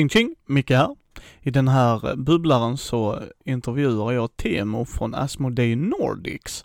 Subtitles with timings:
[0.00, 0.96] Ching ching, Micke här.
[1.40, 6.64] I den här bubblaren så intervjuar jag Temo från Asmodee Nordics.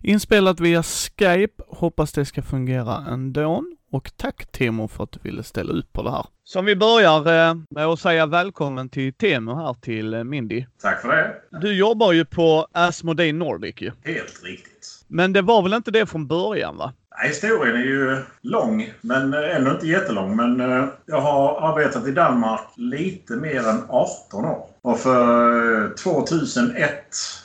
[0.00, 3.64] Inspelat via Skype, hoppas det ska fungera ändå.
[3.92, 6.26] Och tack Temo för att du ville ställa upp på det här.
[6.44, 10.66] Som vi börjar eh, med att säga välkommen till Temo här till eh, Mindy.
[10.82, 11.58] Tack för det.
[11.60, 13.92] Du jobbar ju på Asmodee Nordic ju.
[14.04, 15.04] Helt riktigt.
[15.08, 16.92] Men det var väl inte det från början va?
[17.18, 20.36] Historien är ju lång, men eh, ändå inte jättelång.
[20.36, 24.66] Men eh, jag har arbetat i Danmark lite mer än 18 år.
[24.82, 26.92] Och för eh, 2001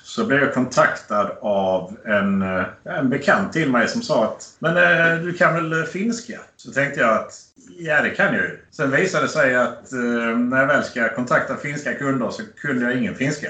[0.04, 2.42] så blev jag kontaktad av en,
[2.84, 6.40] en bekant till mig som sa att Men du kan väl finska?
[6.56, 7.34] Så tänkte jag att
[7.78, 8.60] ja, det kan jag ju.
[8.72, 9.92] Sen visade det sig att
[10.36, 13.48] när jag väl ska kontakta finska kunder så kunde jag ingen finska.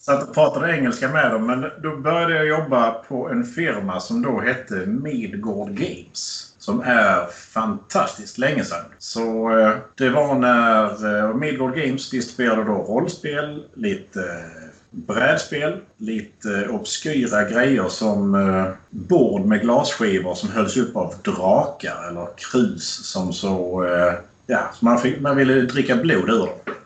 [0.00, 4.22] Satt och pratade engelska med dem men då började jag jobba på en firma som
[4.22, 6.52] då hette Midgård Games.
[6.58, 8.84] Som är fantastiskt länge sedan.
[8.98, 16.68] Så eh, det var när eh, Midgård Games distribuerade då rollspel, lite eh, brädspel, lite
[16.68, 23.32] obskyra grejer som eh, bord med glasskivor som hölls upp av drakar eller krus som
[23.32, 23.84] så...
[23.84, 24.14] Eh,
[24.46, 26.76] ja, man, fick, man ville dricka blod ur dem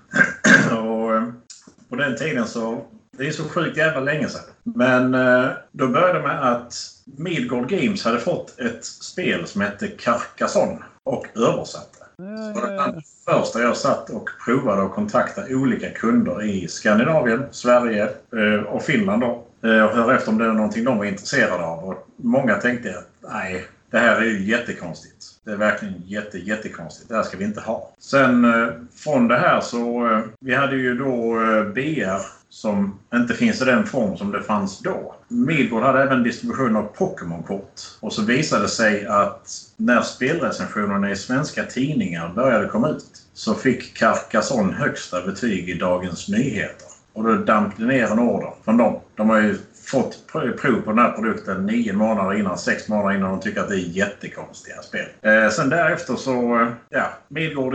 [1.91, 2.85] på den tiden så
[3.19, 4.43] det är så sjukt jävla länge sedan.
[4.63, 6.75] Men eh, då började det med att
[7.05, 11.99] Midgård Games hade fått ett spel som hette Carcassonne och översatte.
[12.17, 17.45] Så det var det första jag satt och provade att kontakta olika kunder i Skandinavien,
[17.51, 18.03] Sverige
[18.37, 19.47] eh, och Finland då.
[19.69, 21.85] Eh, och höra efter om det var någonting de var intresserade av.
[21.85, 25.27] Och många tänkte att nej, det här är ju jättekonstigt.
[25.45, 27.09] Det är verkligen jätte, jättekonstigt.
[27.09, 27.91] Det här ska vi inte ha.
[27.99, 33.35] Sen eh, från det här så, eh, vi hade ju då eh, BR som inte
[33.35, 35.15] finns i den form som det fanns då.
[35.29, 37.81] Midgård hade även distribution av Pokémon-kort.
[38.01, 43.55] Och så visade det sig att när spelrecensionerna i svenska tidningar började komma ut så
[43.55, 46.89] fick Carcassonne högsta betyg i Dagens Nyheter.
[47.13, 49.01] Och då damp det ner en order från dem.
[49.17, 49.59] De har ju
[49.91, 53.69] fått prov på den här produkten nio månader innan, sex månader innan de tycker att
[53.69, 55.07] det är jättekonstiga spel.
[55.23, 57.73] Eh, sen därefter så, eh, ja, Midgård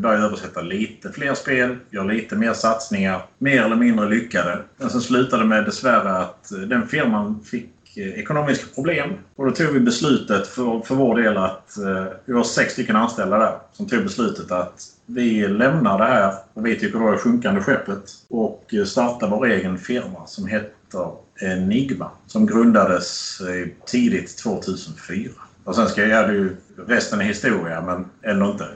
[0.00, 4.58] börjar översätta lite fler spel, gör lite mer satsningar, mer eller mindre lyckade.
[4.76, 9.10] Men sen slutade med dessvärre att eh, den firman fick eh, ekonomiska problem.
[9.36, 12.96] Och då tog vi beslutet för, för vår del att eh, vi var sex stycken
[12.96, 17.16] anställda där som tog beslutet att vi lämnar det här och vi tycker då är
[17.16, 20.79] sjunkande skeppet och startar vår egen firma som heter
[21.40, 23.40] Enigma som grundades
[23.86, 25.30] tidigt 2004.
[25.64, 26.56] Och sen ska jag ju
[26.86, 28.68] resten är historia, men ändå inte.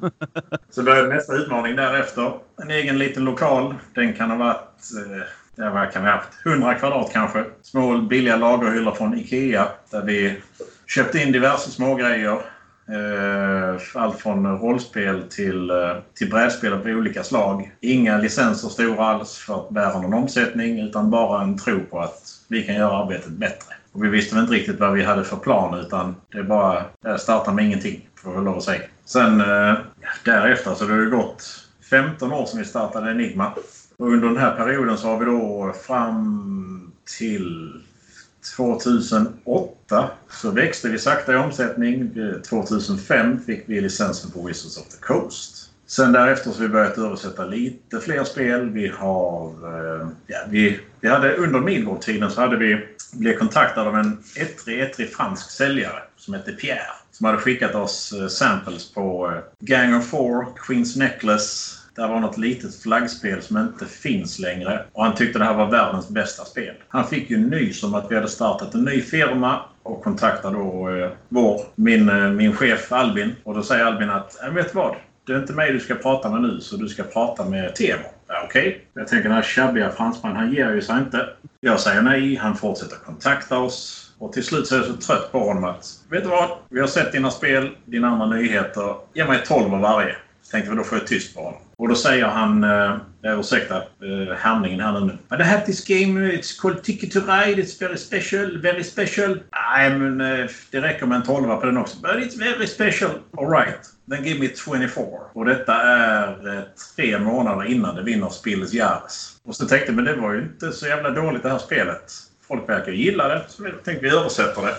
[0.70, 2.32] så började nästa utmaning därefter.
[2.62, 3.74] En egen liten lokal.
[3.94, 5.22] Den kan ha varit eh,
[5.60, 6.28] Ja, vad kan vi haft?
[6.46, 7.44] 100 kvadrat kanske.
[7.62, 10.36] Små billiga lagerhyllor från IKEA där vi
[10.86, 12.40] köpte in diverse smågrejer.
[12.88, 17.72] Eh, allt från rollspel till, eh, till brädspel av olika slag.
[17.80, 22.22] Inga licenser stora alls för att bära någon omsättning utan bara en tro på att
[22.48, 23.74] vi kan göra arbetet bättre.
[23.92, 26.84] Och vi visste väl inte riktigt vad vi hade för plan utan det är bara
[27.18, 28.82] starta med ingenting, får jag lov att säga.
[29.04, 29.74] Sen eh,
[30.24, 31.44] därefter så det har det gått
[31.90, 33.52] 15 år sedan vi startade Enigma.
[33.98, 37.72] Och under den här perioden så har vi då fram till
[38.56, 42.02] 2008 så växte vi sakta i omsättning.
[42.16, 45.68] Eh, 2005 fick vi licensen på Wizards of the Coast.
[45.86, 48.70] Sen därefter så har vi börjat översätta lite fler spel.
[48.70, 49.46] Vi har...
[49.46, 54.80] Eh, ja, vi, vi hade under Midgård-tiden så hade vi blivit kontaktade av en ettrig,
[54.80, 56.92] ettrig fransk säljare som hette Pierre.
[57.12, 62.38] Som hade skickat oss eh, samples på Gang of Four, Queen's Necklace, det var något
[62.38, 66.74] litet flaggspel som inte finns längre och han tyckte det här var världens bästa spel.
[66.88, 70.88] Han fick ju nys om att vi hade startat en ny firma och kontaktade då
[70.88, 73.36] eh, vår, min, eh, min chef Albin.
[73.44, 74.96] Och då säger Albin att, äh, vet du vad?
[75.26, 78.02] Det är inte mig du ska prata med nu, så du ska prata med Temo.
[78.28, 78.68] Ja, Okej.
[78.68, 78.80] Okay.
[78.94, 81.28] Jag tänker den här tjabbiga fransmannen, han ger ju sig inte.
[81.60, 84.04] Jag säger nej, han fortsätter kontakta oss.
[84.18, 86.50] Och till slut så är jag så trött på honom att, vet du vad?
[86.68, 88.94] Vi har sett dina spel, dina andra nyheter.
[89.14, 90.16] Ge mig 12 av varje.
[90.50, 91.60] Tänkte vi då får jag tyst på honom.
[91.76, 95.18] Och då säger han, eh, ursäkta eh, härmningen här nu.
[95.28, 99.40] But I have this game, it's called Ticket to Ride, it's very special, very special.
[99.52, 101.96] Nej, men eh, det räcker med en tolva på den också.
[102.00, 103.10] But it's very special.
[103.38, 103.78] Alright,
[104.10, 105.06] then give me 24.
[105.32, 106.62] Och detta är eh,
[106.96, 109.36] tre månader innan det vinner Spilles Jares.
[109.44, 112.12] Och så tänkte jag, men det var ju inte så jävla dåligt det här spelet.
[112.48, 114.74] Folk verkar gilla det, så jag tänkte vi översätter det.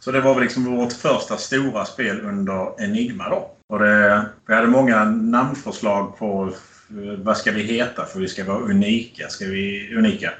[0.00, 3.56] Så det var väl liksom vårt första stora spel under Enigma då.
[3.70, 6.52] Och det, vi hade många namnförslag på
[6.90, 9.28] eh, vad ska vi heta för vi ska vara unika.
[9.28, 10.30] Ska vi, unika.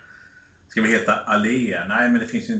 [0.69, 1.85] Ska vi heta Alea?
[1.89, 2.55] Nej, men det finns ju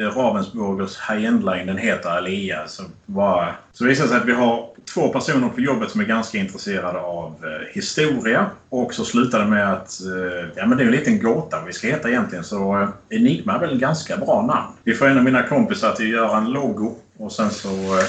[0.00, 2.68] eh, Ravensburgers high-end line, den heter Alea.
[2.68, 6.04] Så, bara, så det visar sig att vi har två personer på jobbet som är
[6.04, 8.50] ganska intresserade av eh, historia.
[8.68, 11.66] Och så slutar det med att eh, ja, men det är en liten gåta vad
[11.66, 12.44] vi ska heta egentligen.
[12.44, 12.88] Så eh,
[13.18, 14.72] Enigma är väl en ganska bra namn.
[14.84, 18.04] Vi får en av mina kompisar till att göra en logo och sen så eh,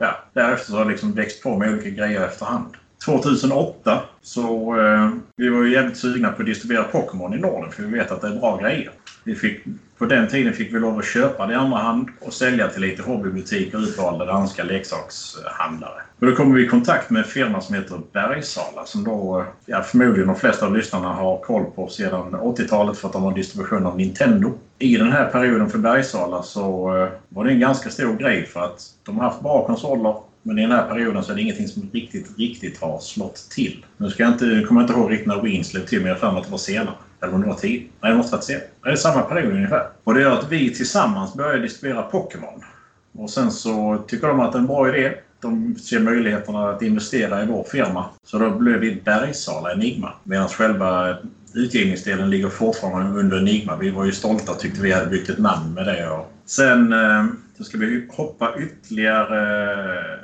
[0.00, 2.66] ja, därefter så har det liksom växt på med olika grejer efterhand.
[3.04, 7.82] 2008 så eh, vi var ju jävligt sugna på att distribuera Pokémon i Norden för
[7.82, 8.90] vi vet att det är bra grejer.
[9.24, 9.60] Vi fick,
[9.98, 12.82] på den tiden fick vi lov att köpa det i andra hand och sälja till
[12.82, 16.02] lite hobbybutiker och utvalda danska leksakshandlare.
[16.18, 19.82] Och då kom vi i kontakt med en firma som heter Bergsala som då ja,
[19.82, 23.86] förmodligen de flesta av lyssnarna har koll på sedan 80-talet för att de har distribution
[23.86, 24.52] av Nintendo.
[24.78, 28.60] I den här perioden för Bergsala så eh, var det en ganska stor grej för
[28.60, 31.68] att de har haft bra konsoler men i den här perioden så är det ingenting
[31.68, 33.84] som riktigt, riktigt har slått till.
[33.96, 36.14] Nu ska jag inte, kommer jag inte ihåg riktigt när Wien slog till, men jag
[36.14, 36.94] har för mig att det var senare.
[37.22, 37.88] Eller om det var tid.
[38.00, 38.64] Nej, det måste varit senare.
[38.82, 39.88] Det är samma period ungefär.
[40.04, 42.64] Och det gör att vi tillsammans börjar distribuera Pokémon.
[43.12, 45.12] Och sen så tycker de att det är en bra idé.
[45.40, 48.04] De ser möjligheterna att investera i vår firma.
[48.24, 50.12] Så då blev vi Bergsala Enigma.
[50.24, 51.16] Medan själva
[51.54, 53.76] utgivningsdelen ligger fortfarande under Enigma.
[53.76, 56.10] Vi var ju stolta och tyckte vi hade byggt ett namn med det.
[56.10, 57.26] Och sen eh,
[57.56, 60.18] så ska vi hoppa ytterligare eh,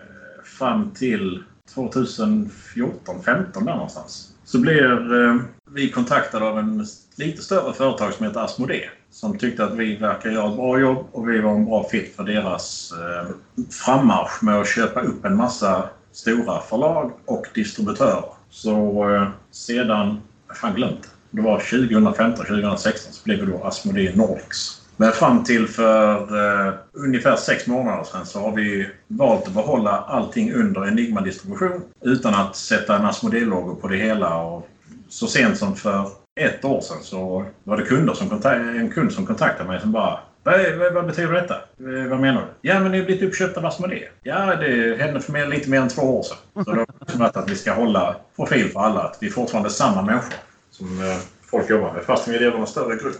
[0.59, 1.43] fram till
[1.75, 4.33] 2014, 15 där någonstans.
[4.45, 5.37] Så blir eh,
[5.71, 6.87] vi kontaktade av en
[7.17, 8.91] lite större företag som heter Asmodee.
[9.11, 12.17] Som tyckte att vi verkar göra ett bra jobb och vi var en bra fit
[12.17, 13.31] för deras eh,
[13.71, 18.25] frammarsch med att köpa upp en massa stora förlag och distributörer.
[18.51, 21.43] Så eh, sedan, jag fan glömt det.
[21.43, 22.77] var 2015-2016
[23.11, 24.83] så blev vi då Asmodee Nordics.
[24.97, 26.21] Men fram till för
[26.69, 32.35] eh, ungefär sex månader sedan så har vi valt att behålla allting under Enigma-distribution utan
[32.35, 34.37] att sätta en Asmodee-logo på det hela.
[34.37, 34.69] Och
[35.09, 36.09] så sent som för
[36.41, 40.19] ett år sedan så var det kunder som en kund som kontaktade mig som bara
[40.47, 41.55] vad, vad, betyder detta?
[41.55, 42.69] Eh, vad menar du?
[42.69, 44.09] Ja, men ni har blivit uppköpta av Asmodee.
[44.23, 46.37] Ja, det hände för mig lite mer än två år sedan.
[46.65, 46.85] Så då
[47.25, 49.01] har det att vi ska hålla profil för alla.
[49.01, 50.35] Att vi är fortfarande samma människor
[50.71, 51.17] som eh,
[51.51, 53.17] folk jobbar med fast vi är en större grupp.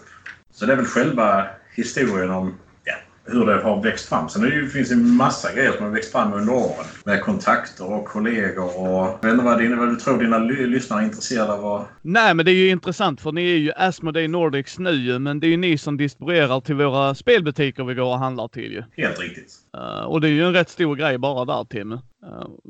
[0.53, 2.55] Så det är väl själva historien om
[3.27, 4.29] hur det har växt fram.
[4.29, 6.87] Sen det finns en massa grejer som har växt fram under åren.
[7.05, 9.19] Med kontakter och kollegor och...
[9.21, 11.85] Jag vet inte vad, din, vad du tror dina lyssnare är intresserade av?
[12.03, 15.47] Nej, men det är ju intressant för ni är ju Asmodee Nordics nu men det
[15.47, 18.83] är ju ni som distribuerar till våra spelbutiker vi går och handlar till ju.
[19.03, 19.55] Helt riktigt.
[19.77, 21.93] Uh, och det är ju en rätt stor grej bara där Tim.
[21.93, 22.01] Uh,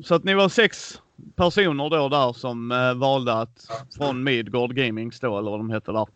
[0.05, 1.01] så att ni var sex
[1.37, 5.93] personer då där som uh, valde att från Midgård Gamings då, eller vad de hette
[5.93, 6.07] där,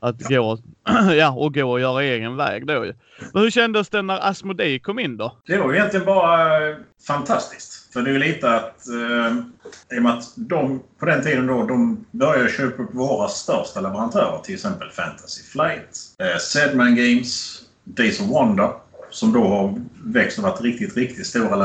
[0.00, 0.58] att gå,
[1.18, 2.94] ja, och gå och göra egen väg då ju.
[3.32, 5.36] Men hur kändes det när Asmodee kom in då?
[5.46, 6.76] Det var ju egentligen bara eh,
[7.06, 7.92] fantastiskt.
[7.92, 9.36] För det är ju lite att, eh,
[9.96, 13.80] i och med att de på den tiden då, de började köpa upp våra största
[13.80, 14.38] leverantörer.
[14.38, 18.70] Till exempel Fantasy Flight, eh, Sedman Games, Days of Wonder.
[19.10, 19.74] Som då har
[20.04, 21.56] växt och varit riktigt, riktigt stora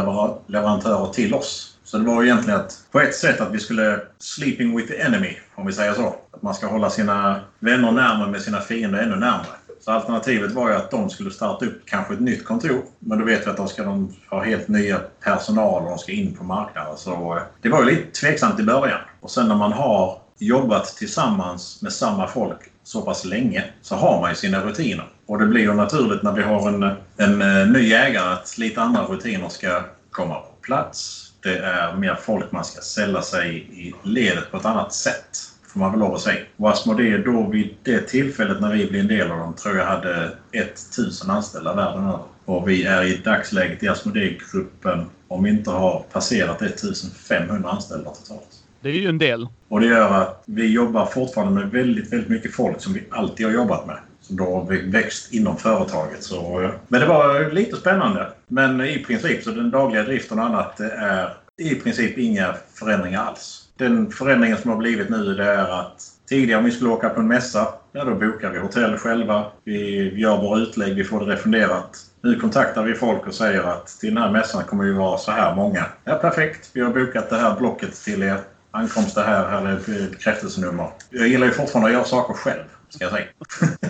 [0.47, 1.78] leverantörer till oss.
[1.91, 5.37] Så det var egentligen att, på ett sätt att vi skulle sleeping with the enemy,
[5.55, 6.15] om vi säger så.
[6.31, 9.57] Att man ska hålla sina vänner närmare med sina fiender ännu närmare.
[9.81, 12.81] Så alternativet var ju att de skulle starta upp kanske ett nytt kontor.
[12.99, 16.11] Men då vet vi att de ska de ha helt nya personal och de ska
[16.11, 16.97] in på marknaden.
[16.97, 18.99] Så eh, det var ju lite tveksamt i början.
[19.19, 24.21] Och sen när man har jobbat tillsammans med samma folk så pass länge så har
[24.21, 25.07] man ju sina rutiner.
[25.25, 26.83] Och det blir ju naturligt när vi har en,
[27.17, 32.15] en, eh, ny ägare att lite andra rutiner ska komma på plats det är mer
[32.15, 35.37] folk man ska ställa sig i ledet på ett annat sätt.
[35.67, 36.41] Får man väl lov att säga.
[36.57, 39.85] Och Asmodee då vid det tillfället när vi blev en del av dem tror jag
[39.85, 42.19] hade 1000 anställda världen över.
[42.45, 48.47] Och vi är i dagsläget i Asmodee-gruppen om vi inte har passerat 1500 anställda totalt.
[48.81, 49.47] Det är ju en del.
[49.67, 53.45] Och det gör att vi jobbar fortfarande med väldigt, väldigt mycket folk som vi alltid
[53.45, 53.97] har jobbat med
[54.29, 56.23] som då har växt inom företaget.
[56.23, 58.31] Så, men det var lite spännande.
[58.51, 63.65] Men i princip så den dagliga driften och annat är i princip inga förändringar alls.
[63.77, 67.19] Den förändringen som har blivit nu det är att tidigare om vi skulle åka på
[67.19, 69.45] en mässa, ja då bokar vi hotell själva.
[69.63, 71.97] Vi gör våra utlägg, vi får det refunderat.
[72.21, 75.31] Nu kontaktar vi folk och säger att till den här mässan kommer vi vara så
[75.31, 75.85] här många.
[76.03, 76.69] Ja, perfekt.
[76.73, 78.37] Vi har bokat det här blocket till er.
[78.71, 80.89] Ankomst det här, här är bekräftelsenummer.
[81.09, 83.25] Jag gillar ju fortfarande att göra saker själv, ska jag säga.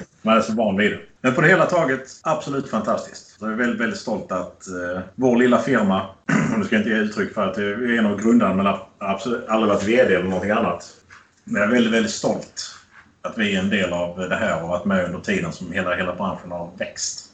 [0.22, 1.00] Man är så van vid det.
[1.22, 3.38] Men på det hela taget absolut fantastiskt.
[3.40, 6.08] Jag är väldigt, väldigt stolt att eh, vår lilla firma,
[6.58, 9.48] nu ska jag inte ge uttryck för att jag är en av grundarna men absolut
[9.48, 10.94] aldrig varit VD eller någonting annat.
[11.44, 12.76] Men jag är väldigt, väldigt stolt
[13.22, 15.96] att vi är en del av det här och varit med under tiden som hela,
[15.96, 17.29] hela branschen har växt.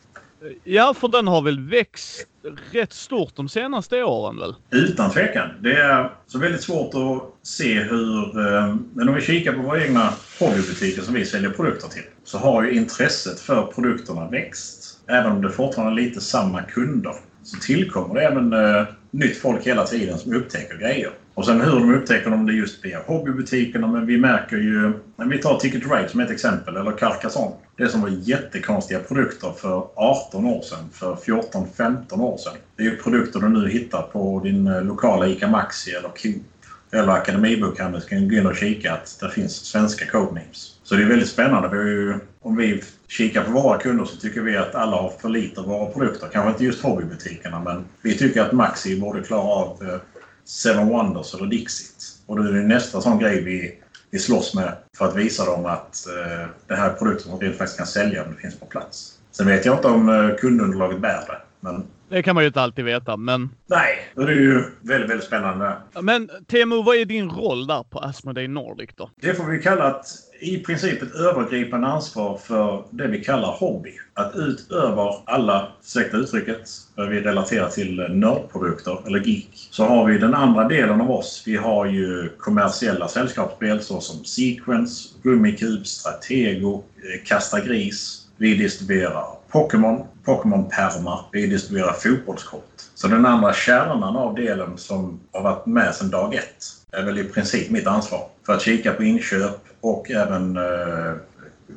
[0.64, 2.28] Ja, för den har väl växt
[2.72, 4.56] rätt stort de senaste åren väl?
[4.72, 5.50] Utan tvekan.
[5.62, 8.40] Det är så väldigt svårt att se hur...
[8.40, 12.38] Eh, men om vi kikar på våra egna hobbybutiker som vi säljer produkter till så
[12.38, 15.00] har ju intresset för produkterna växt.
[15.08, 17.14] även om det fortfarande är lite samma kunder,
[17.44, 21.12] så tillkommer det även eh, nytt folk hela tiden som upptäcker grejer.
[21.36, 24.94] Och sen hur de upptäcker om det just via hobbybutikerna, men vi märker ju...
[25.16, 27.56] När vi tar Ticket Ride som ett exempel, eller Carcassonne.
[27.78, 32.54] Det som var jättekonstiga produkter för 18 år sedan, för 14-15 år sedan.
[32.76, 36.44] Det är ju produkter du nu hittar på din lokala ICA Maxi eller Coop
[36.92, 40.80] eller Akademibokhandeln kan gå in och kika att det finns svenska codenames.
[40.84, 41.70] Så det är väldigt spännande.
[41.70, 45.30] Vi ju, om vi kikar på våra kunder så tycker vi att alla har för
[45.30, 46.28] lite av våra produkter.
[46.32, 50.00] Kanske inte just hobbybutikerna men vi tycker att Maxi borde klara av eh,
[50.46, 52.18] Seven Wonders eller Dixit.
[52.26, 55.66] Och då är det nästa sån grej vi, vi slåss med för att visa dem
[55.66, 58.66] att eh, det här är produkter som vi faktiskt kan sälja om det finns på
[58.66, 59.20] plats.
[59.32, 61.42] Sen vet jag inte om eh, kundunderlaget bär det.
[61.60, 63.50] Men det kan man ju inte alltid veta, men...
[63.68, 65.78] Nej, det är ju väldigt, väldigt spännande.
[66.02, 69.10] Men Temo, vad är din roll där på Asmodee Nordic då?
[69.22, 70.06] Det får vi kalla ett,
[70.42, 73.92] i princip ett övergripande ansvar för det vi kallar hobby.
[74.14, 80.18] Att utöver alla, ursäkta uttrycket, vad vi relaterar till nördprodukter eller geek, så har vi
[80.18, 81.44] den andra delen av oss.
[81.46, 88.22] Vi har ju kommersiella sällskapsspel såsom Sequence, Rummikub, Stratego, eh, Kasta Gris.
[88.38, 91.26] Vi distribuerar Pokémon, Pokémon-pärmar.
[91.32, 92.82] Vi distribuerar fotbollskort.
[92.96, 97.18] Så den andra kärnan av delen som har varit med sedan dag ett är väl
[97.18, 98.28] i princip mitt ansvar.
[98.46, 101.14] För att kika på inköp och även eh,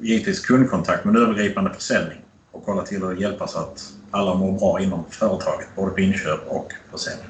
[0.00, 2.18] givetvis kundkontakt med övergripande försäljning.
[2.52, 6.40] Och kolla till att hjälpa så att alla mår bra inom företaget, både på inköp
[6.46, 7.26] och försäljning.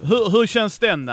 [0.00, 1.10] Hur, hur känns den,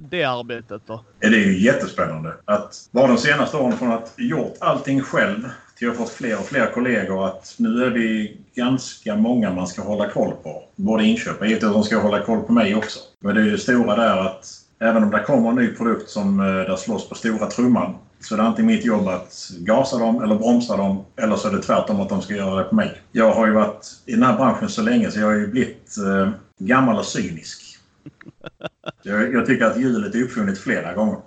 [0.00, 1.04] det arbetet då?
[1.18, 2.34] Det är ju jättespännande.
[2.44, 6.38] Att vara de senaste åren från att gjort allting själv till att ha fått fler
[6.38, 10.62] och fler kollegor att nu är vi ganska många man ska hålla koll på.
[10.76, 13.00] Både inköp och givetvis de ska hålla koll på mig också.
[13.20, 14.46] Men det är ju stora där att
[14.80, 18.34] även om det kommer en ny produkt som eh, där slåss på stora trumman så
[18.34, 21.62] är det antingen mitt jobb att gasa dem eller bromsa dem eller så är det
[21.62, 23.00] tvärtom att de ska göra det på mig.
[23.12, 25.96] Jag har ju varit i den här branschen så länge så jag har ju blivit
[25.98, 27.62] eh, gammal och cynisk.
[29.02, 31.18] Jag, jag tycker att hjulet är uppfunnet flera gånger.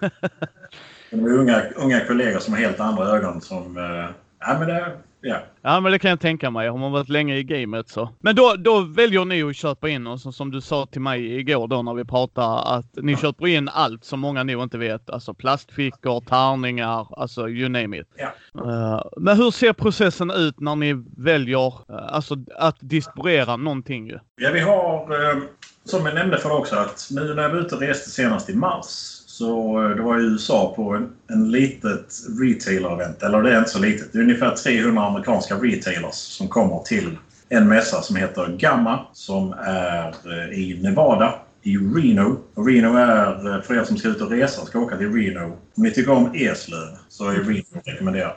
[1.10, 3.76] De är unga, unga kollegor som har helt andra ögon som...
[3.76, 4.06] Uh,
[4.40, 5.36] ja, men det, ja.
[5.62, 6.68] ja, men det kan jag tänka mig.
[6.68, 8.10] Har man varit länge i gamet så.
[8.20, 11.38] Men då, då väljer ni att köpa in och så, som du sa till mig
[11.38, 15.10] igår då när vi pratade att ni köper in allt som många nog inte vet.
[15.10, 18.08] Alltså plastfickor, tärningar, alltså you name it.
[18.16, 18.32] Ja.
[18.64, 24.12] Uh, men hur ser processen ut när ni väljer uh, alltså att distribuera någonting?
[24.36, 25.42] Ja, vi har, uh,
[25.84, 28.56] som jag nämnde för också, att nu när jag var ute och reste senast i
[28.56, 33.22] mars så eh, det var i USA på en, en litet retailer-event.
[33.22, 34.12] Eller det är inte så litet.
[34.12, 39.52] Det är ungefär 300 amerikanska retailers som kommer till en mässa som heter Gamma som
[39.52, 42.38] är eh, i Nevada i Reno.
[42.54, 45.44] Och Reno är, eh, för er som ska ut och resa ska åka till Reno.
[45.44, 48.36] Om ni tycker om Eslöv så är Reno rekommenderat.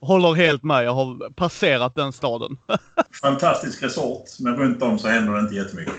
[0.00, 0.84] Håller helt med.
[0.84, 2.56] Jag har passerat den staden.
[3.22, 5.94] Fantastisk resort, men runt om så händer det inte jättemycket.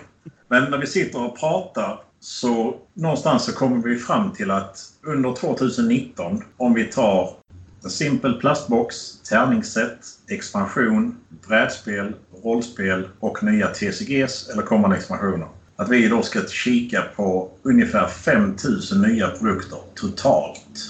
[0.47, 5.33] Men när vi sitter och pratar så någonstans så kommer vi fram till att under
[5.33, 7.29] 2019, om vi tar
[7.83, 8.95] en simpel plastbox,
[9.29, 11.17] tärningssätt, expansion,
[11.47, 12.13] brädspel,
[12.43, 15.47] rollspel och nya TCGs eller kommande expansioner.
[15.75, 20.89] Att vi då ska kika på ungefär 5000 nya produkter totalt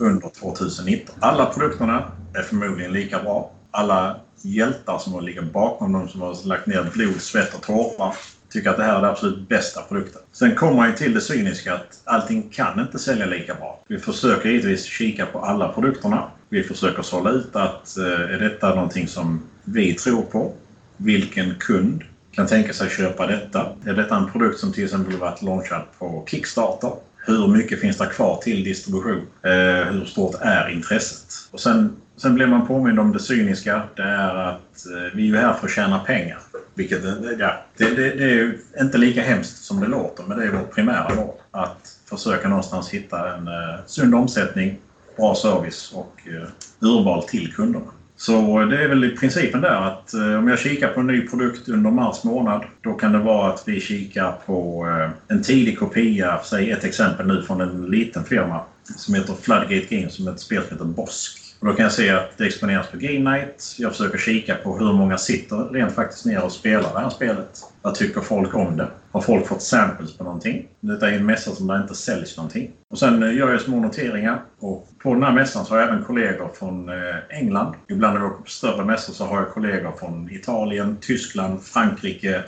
[0.00, 1.14] under 2019.
[1.20, 3.50] Alla produkterna är förmodligen lika bra.
[3.70, 8.14] Alla hjältar som ligger bakom dem som har lagt ner blod, svett och tårar
[8.52, 10.22] tycker att det här är den absolut bästa produkten.
[10.32, 13.84] Sen kommer man ju till det cyniska att allting kan inte sälja lika bra.
[13.88, 16.30] Vi försöker givetvis kika på alla produkterna.
[16.48, 20.52] Vi försöker sålla ut att eh, är detta någonting som vi tror på?
[20.96, 23.76] Vilken kund kan tänka sig köpa detta?
[23.86, 26.92] Är detta en produkt som till exempel varit launchad på Kickstarter?
[27.26, 29.26] Hur mycket finns det kvar till distribution?
[29.42, 31.48] Eh, hur stort är intresset?
[31.50, 33.82] Och sen, sen blir man påmind om det cyniska.
[33.96, 36.38] Det är att eh, vi är här för att tjäna pengar.
[36.74, 40.38] Vilket, eh, ja, det, det, det, är ju inte lika hemskt som det låter, men
[40.38, 41.34] det är vårt primära mål.
[41.50, 44.78] Att försöka någonstans hitta en eh, sund omsättning,
[45.16, 46.48] bra service och eh,
[46.80, 47.86] urval till kunderna.
[48.26, 51.28] Så det är väl i principen där att eh, om jag kikar på en ny
[51.28, 55.78] produkt under mars månad, då kan det vara att vi kikar på eh, en tidig
[55.78, 58.60] kopia, säg ett exempel nu från en liten firma
[58.96, 61.41] som heter Floodgate Games, som ett spel som heter Bosk.
[61.62, 63.74] Och då kan jag se att det exponeras på Game Night.
[63.78, 67.58] Jag försöker kika på hur många sitter rent faktiskt ner och spelar det här spelet.
[67.82, 68.88] Vad tycker folk om det?
[69.12, 70.68] Har folk fått samples på någonting?
[70.80, 72.70] Detta är en mässa som det inte säljs någonting.
[72.90, 74.42] Och sen eh, gör jag små noteringar.
[74.58, 77.74] Och på den här mässan så har jag även kollegor från eh, England.
[77.88, 82.42] Ibland när jag åker på större mässor så har jag kollegor från Italien, Tyskland, Frankrike,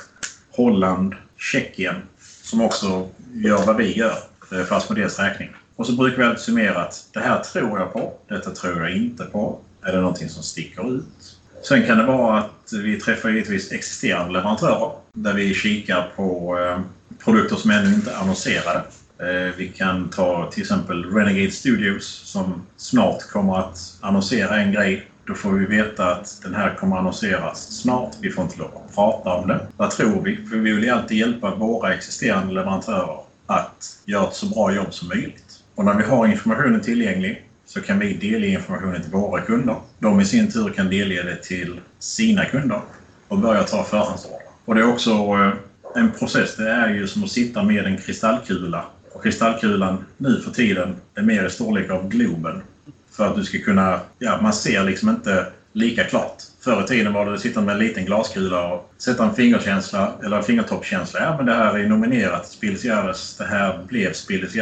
[0.50, 1.96] Holland, Tjeckien.
[2.42, 5.50] Som också gör vad vi gör, eh, för fast på deras räkning.
[5.76, 8.96] Och så brukar vi alltid summera att det här tror jag på, detta tror jag
[8.96, 9.58] inte på.
[9.82, 11.38] Är det någonting som sticker ut?
[11.68, 16.80] Sen kan det vara att vi träffar givetvis existerande leverantörer där vi kikar på eh,
[17.24, 18.82] produkter som ännu inte är annonserade.
[19.18, 25.10] Eh, vi kan ta till exempel Renegade Studios som snart kommer att annonsera en grej.
[25.26, 28.14] Då får vi veta att den här kommer annonseras snart.
[28.20, 29.66] Vi får inte lov att prata om det.
[29.76, 30.36] Vad tror vi?
[30.36, 34.94] För vi vill ju alltid hjälpa våra existerande leverantörer att göra ett så bra jobb
[34.94, 35.43] som möjligt.
[35.74, 39.76] Och när vi har informationen tillgänglig så kan vi delge informationen till våra kunder.
[39.98, 42.80] De i sin tur kan delge det till sina kunder
[43.28, 44.46] och börja ta förhandsorder.
[44.64, 45.52] Och det är också eh,
[45.94, 46.56] en process.
[46.56, 48.84] Det är ju som att sitta med en kristallkula.
[49.12, 52.62] Och kristallkulan nu för tiden är mer i storlek av Globen.
[53.10, 54.00] För att du ska kunna...
[54.18, 56.42] Ja, man ser liksom inte lika klart.
[56.60, 60.12] Förr i tiden var det att sitta med en liten glaskula och sätta en fingerkänsla
[60.24, 61.20] eller fingertoppskänsla.
[61.20, 64.54] Ja, men det här är nominerat Spilles Det här blev Spilles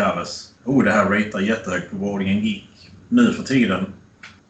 [0.65, 2.91] Oh, det här ratear jättehögt på Boardingen Geek.
[3.09, 3.87] Nu för tiden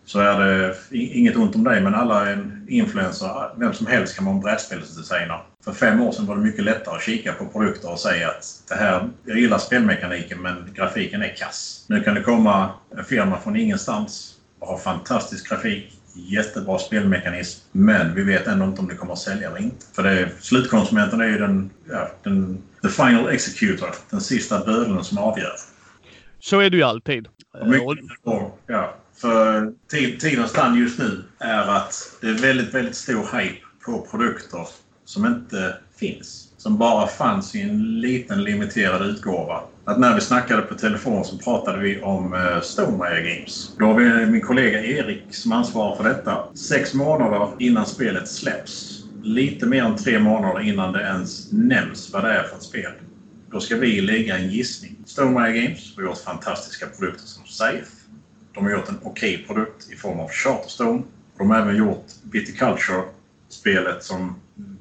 [0.05, 3.59] så är det inget ont om dig, men alla är en influencer.
[3.59, 5.43] Vem som helst kan vara en brädspelsdesigner.
[5.65, 8.63] För fem år sedan var det mycket lättare att kika på produkter och säga att
[8.69, 11.85] det här, jag gillar spelmekaniken men grafiken är kass.
[11.89, 18.15] Nu kan det komma en firma från ingenstans och ha fantastisk grafik, jättebra spelmekanism, men
[18.15, 19.87] vi vet ändå inte om det kommer att sälja eller inte.
[19.93, 25.19] För det, slutkonsumenten är ju den, ja, den the final executor, den sista bödeln som
[25.19, 25.53] avgör.
[26.45, 27.29] Så är det ju alltid.
[27.67, 28.05] Mycket,
[28.67, 29.73] ja, för
[30.19, 34.67] tidens tand just nu är att det är väldigt, väldigt stor hype på produkter
[35.05, 36.49] som inte finns.
[36.57, 39.63] Som bara fanns i en liten limiterad utgåva.
[39.85, 43.77] Att när vi snackade på telefon så pratade vi om uh, Stonemaier Games.
[43.79, 46.45] Då har vi min kollega Erik som ansvarar för detta.
[46.55, 49.05] Sex månader innan spelet släpps.
[49.23, 52.93] Lite mer än tre månader innan det ens nämns vad det är för ett spel.
[53.53, 54.97] Då ska vi lägga en gissning.
[55.07, 57.87] Stonemaier Games har gjort fantastiska produkter som Safe.
[58.55, 61.03] De har gjort en okej okay produkt i form av Charterstone.
[61.39, 64.37] De har även gjort Viticulture-spelet som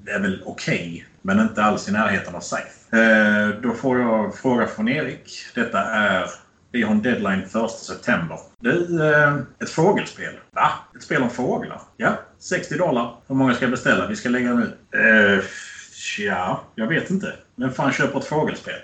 [0.06, 2.98] är väl okej, okay, men inte alls i närheten av Safe.
[2.98, 5.46] Eh, då får jag fråga från Erik.
[5.56, 6.30] Detta är
[6.72, 8.40] vi har en deadline 1 september.
[8.60, 10.34] Du, eh, ett fågelspel.
[10.52, 10.72] Va?
[10.96, 11.82] Ett spel om fåglar?
[11.98, 13.16] Ja, 60 dollar.
[13.28, 14.08] Hur många ska jag beställa?
[14.08, 14.78] Vi ska lägga nu.
[15.00, 15.44] Eh,
[16.20, 17.34] Ja, jag vet inte.
[17.56, 18.80] Vem fan köper ett fågelspel?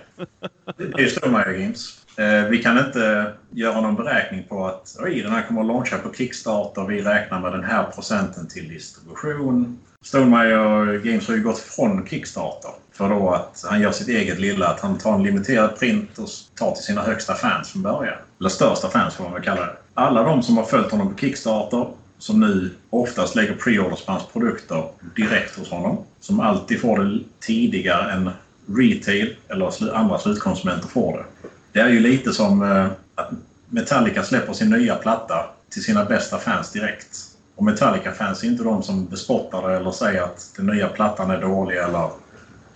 [0.77, 2.05] Det är ju Stonemire Games.
[2.49, 6.13] Vi kan inte göra någon beräkning på att oj, den här kommer att launcha på
[6.13, 6.85] Kickstarter.
[6.85, 9.79] Vi räknar med den här procenten till distribution.
[10.01, 14.67] Stonemire Games har ju gått från Kickstarter för då att han gör sitt eget lilla,
[14.67, 18.17] att han tar en limiterad print och tar till sina högsta fans från början.
[18.39, 19.75] Eller största fans får man väl kalla det.
[19.93, 24.27] Alla de som har följt honom på Kickstarter som nu oftast lägger preorders på hans
[24.33, 25.97] produkter direkt hos honom.
[26.19, 28.29] Som alltid får det tidigare än
[28.67, 31.49] retail eller andra slutkonsumenter får det.
[31.71, 33.31] Det är ju lite som eh, att
[33.69, 37.17] Metallica släpper sin nya platta till sina bästa fans direkt.
[37.55, 41.41] Och Metallica-fans är inte de som bespottar det eller säger att den nya plattan är
[41.41, 42.09] dålig eller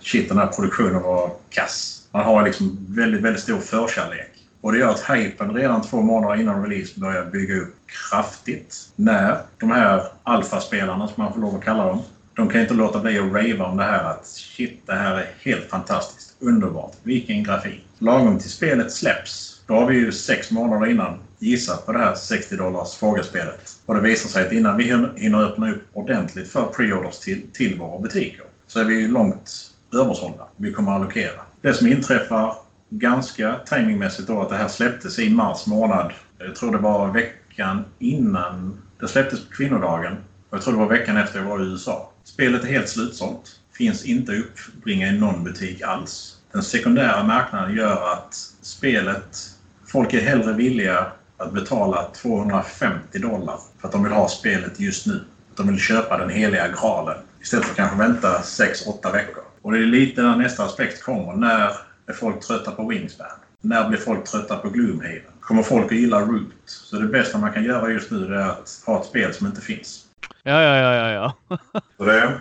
[0.00, 2.02] shit, den här produktionen var kass.
[2.10, 4.31] Man har liksom väldigt, väldigt stor förkärlek.
[4.62, 8.88] Och det gör att hypen redan två månader innan release börjar bygga upp kraftigt.
[8.96, 12.02] När de här alfaspelarna, som man får lov att kalla dem,
[12.34, 15.26] de kan inte låta bli att rava om det här att shit, det här är
[15.40, 16.36] helt fantastiskt.
[16.40, 16.92] Underbart.
[17.02, 17.86] Vilken grafik.
[17.98, 22.14] Lagom till spelet släpps, då har vi ju sex månader innan gissat på det här
[22.14, 23.76] 60 dollars frågespelet.
[23.86, 24.84] Och det visar sig att innan vi
[25.16, 29.50] hinner öppna upp ordentligt för preorders till, till våra butiker så är vi långt
[29.94, 30.46] översålda.
[30.56, 31.40] Vi kommer att allokera.
[31.60, 32.56] Det som inträffar
[32.98, 36.12] ganska timingmässigt då att det här släpptes i mars månad.
[36.38, 40.12] Jag tror det var veckan innan det släpptes på kvinnodagen.
[40.50, 42.12] Och jag tror det var veckan efter jag var i USA.
[42.24, 43.58] Spelet är helt slutsålt.
[43.72, 46.36] Finns inte uppbringa i någon butik alls.
[46.52, 49.48] Den sekundära marknaden gör att spelet...
[49.86, 55.06] Folk är hellre villiga att betala 250 dollar för att de vill ha spelet just
[55.06, 55.24] nu.
[55.50, 59.42] Att de vill köpa den heliga graalen istället för att kanske vänta 6-8 veckor.
[59.62, 61.32] Och det är lite där nästa aspekt kommer.
[61.32, 61.72] När
[62.06, 63.26] är folk trötta på Wingspan?
[63.60, 65.32] När blir folk trötta på Gloomhaven?
[65.40, 66.52] Kommer folk att gilla Root?
[66.64, 69.60] Så det bästa man kan göra just nu är att ha ett spel som inte
[69.60, 70.04] finns.
[70.42, 71.10] Ja, ja, ja, ja.
[71.10, 71.58] ja.
[71.96, 72.40] och, det,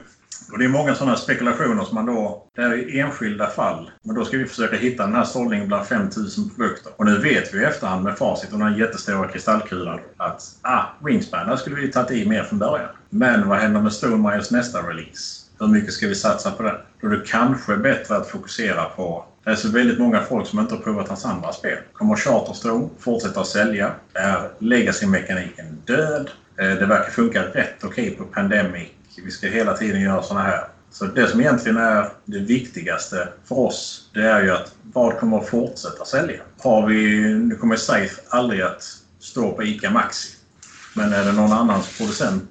[0.52, 2.48] och det är många sådana spekulationer som man då...
[2.56, 3.92] Det är i enskilda fall.
[4.04, 6.92] Men då ska vi försöka hitta den här sållningen bland 5000 produkter.
[6.96, 10.84] Och nu vet vi i efterhand med facit och den här jättestora kristallkulan att ah,
[11.06, 12.90] Wingspan, där skulle vi tagit i mer från början.
[13.10, 15.42] Men vad händer med Stonemeyers nästa release?
[15.60, 16.76] Hur mycket ska vi satsa på den?
[17.02, 20.60] Då är det kanske bättre att fokusera på det är så väldigt många folk som
[20.60, 21.78] inte har provat hans andra spel.
[21.94, 23.92] Kommer Charterstone fortsätta att sälja?
[24.14, 26.30] Är Legacy-mekaniken död?
[26.58, 28.88] Eh, det verkar funka rätt okej okay på Pandemic.
[29.26, 30.68] Vi ska hela tiden göra såna här.
[30.92, 35.38] Så det som egentligen är det viktigaste för oss, det är ju att vad kommer
[35.38, 36.42] att fortsätta sälja?
[36.60, 38.84] Har vi, nu kommer Safe aldrig att
[39.20, 40.38] stå på ICA Maxi.
[40.96, 42.50] Men är det någon annans producent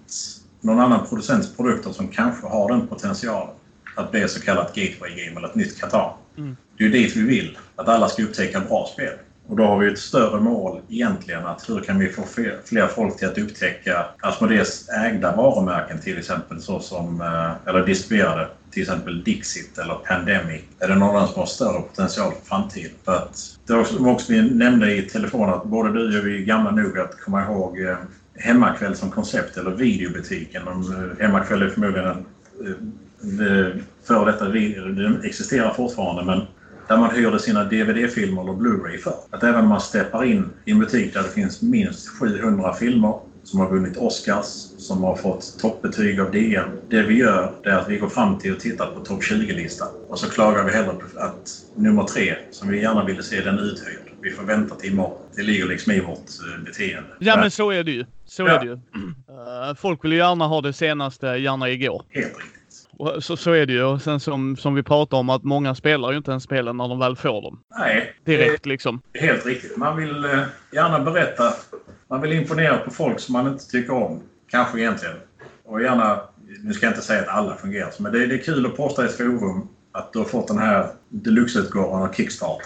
[0.61, 3.55] någon annan producents produkter som kanske har den potentialen
[3.97, 6.15] att bli så kallat gateway game eller ett nytt Qatar.
[6.39, 6.57] Mm.
[6.81, 9.13] Det är ju dit vi vill, att alla ska upptäcka bra spel.
[9.47, 12.23] Och då har vi ett större mål egentligen att hur kan vi få
[12.65, 18.49] fler folk till att upptäcka Asmodees ägda varumärken till exempel så som, eh, eller distribuerade,
[18.71, 20.63] till exempel Dixit eller Pandemic.
[20.79, 22.93] Är det någon som har större potential för framtiden?
[23.05, 26.45] För att det var också vi nämnde i telefon att både du och vi är
[26.45, 27.97] gamla nog att komma ihåg eh,
[28.35, 30.63] hemmakväll som koncept eller videobutiken.
[30.69, 32.25] Eh, hemmakväll är förmodligen en
[34.05, 34.85] före detta video.
[34.85, 36.47] Den existerar fortfarande men
[36.91, 39.15] där man hyrde sina DVD-filmer eller Blu-ray för.
[39.31, 43.19] Att även om man steppar in i en butik där det finns minst 700 filmer
[43.45, 44.47] som har vunnit Oscars,
[44.79, 46.69] som har fått toppbetyg av DN.
[46.89, 49.89] Det vi gör är att vi går fram till och tittar på topp 20-listan.
[50.09, 53.59] Och så klagar vi hellre på att nummer tre, som vi gärna ville se, den
[53.59, 54.13] uthyrd.
[54.23, 55.19] Vi får vänta till imorgon.
[55.37, 57.11] Det ligger liksom i vårt eh, beteende.
[57.19, 58.07] Ja, men så är det ju.
[58.25, 58.49] Så ja.
[58.49, 58.73] är det ju.
[58.73, 62.03] Uh, folk vill ju gärna ha det senaste, gärna igår.
[62.09, 62.60] Helt riktigt.
[63.01, 63.99] Och så, så är det ju.
[63.99, 66.99] Sen som, som vi pratar om att många spelar ju inte ens spelen när de
[66.99, 67.61] väl får dem.
[67.79, 68.15] Nej.
[68.25, 69.01] Direkt liksom.
[69.15, 69.77] Helt riktigt.
[69.77, 70.41] Man vill eh,
[70.73, 71.55] gärna berätta.
[72.09, 74.21] Man vill imponera på folk som man inte tycker om.
[74.51, 75.17] Kanske egentligen.
[75.65, 76.21] Och gärna,
[76.63, 79.03] nu ska jag inte säga att alla fungerar men det, det är kul att posta
[79.03, 82.63] i ett forum att du har fått den här deluxe-utgåvan av Kickstart.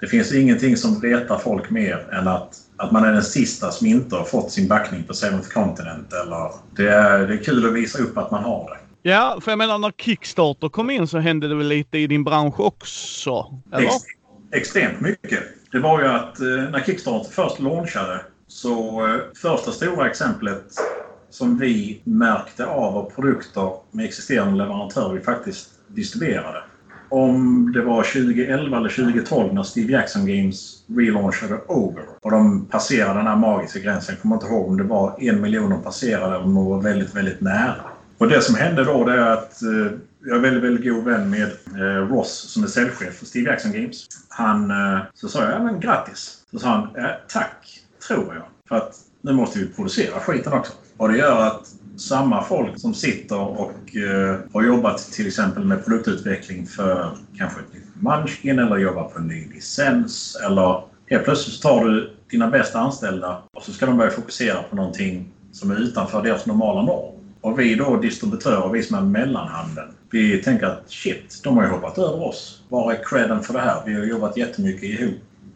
[0.00, 3.86] Det finns ingenting som retar folk mer än att, att man är den sista som
[3.86, 6.12] inte har fått sin backning på Seventh Continent.
[6.12, 8.77] Eller, det, är, det är kul att visa upp att man har det.
[9.08, 12.24] Ja, för jag menar när Kickstarter kom in så hände det väl lite i din
[12.24, 13.60] bransch också?
[13.72, 13.86] Eller?
[13.86, 13.94] Ex
[14.52, 15.42] extremt mycket.
[15.72, 20.64] Det var ju att eh, när Kickstarter först launchade så eh, första stora exemplet
[21.30, 26.62] som vi märkte av av produkter med existerande leverantörer vi faktiskt distribuerade.
[27.10, 33.18] Om det var 2011 eller 2012 när Steve Jackson Games relaunchade Over och de passerade
[33.18, 34.14] den här magiska gränsen.
[34.14, 36.82] Jag kommer inte ihåg om det var en miljon de passerade eller om de var
[36.82, 37.87] väldigt, väldigt nära.
[38.18, 39.92] Och det som hände då det är att eh,
[40.24, 43.72] jag är väldigt, väldigt god vän med eh, Ross som är säljchef för Steve Jackson
[43.72, 44.06] Games.
[44.28, 46.38] Han, eh, så sa jag, ja men grattis.
[46.50, 48.44] Så sa han, eh, tack, tror jag.
[48.68, 50.72] För att nu måste vi producera skiten också.
[50.96, 55.84] Och det gör att samma folk som sitter och eh, har jobbat till exempel med
[55.84, 61.56] produktutveckling för kanske ett nytt Munchkin eller jobbar på en ny licens eller helt plötsligt
[61.56, 65.70] så tar du dina bästa anställda och så ska de börja fokusera på någonting som
[65.70, 67.17] är utanför deras normala norm.
[67.40, 71.70] Och vi då distributörer, vi som är mellanhanden, vi tänker att shit, de har ju
[71.70, 72.62] hoppat över oss.
[72.68, 73.82] Var är credden för det här?
[73.86, 75.14] Vi har jobbat jättemycket ihop.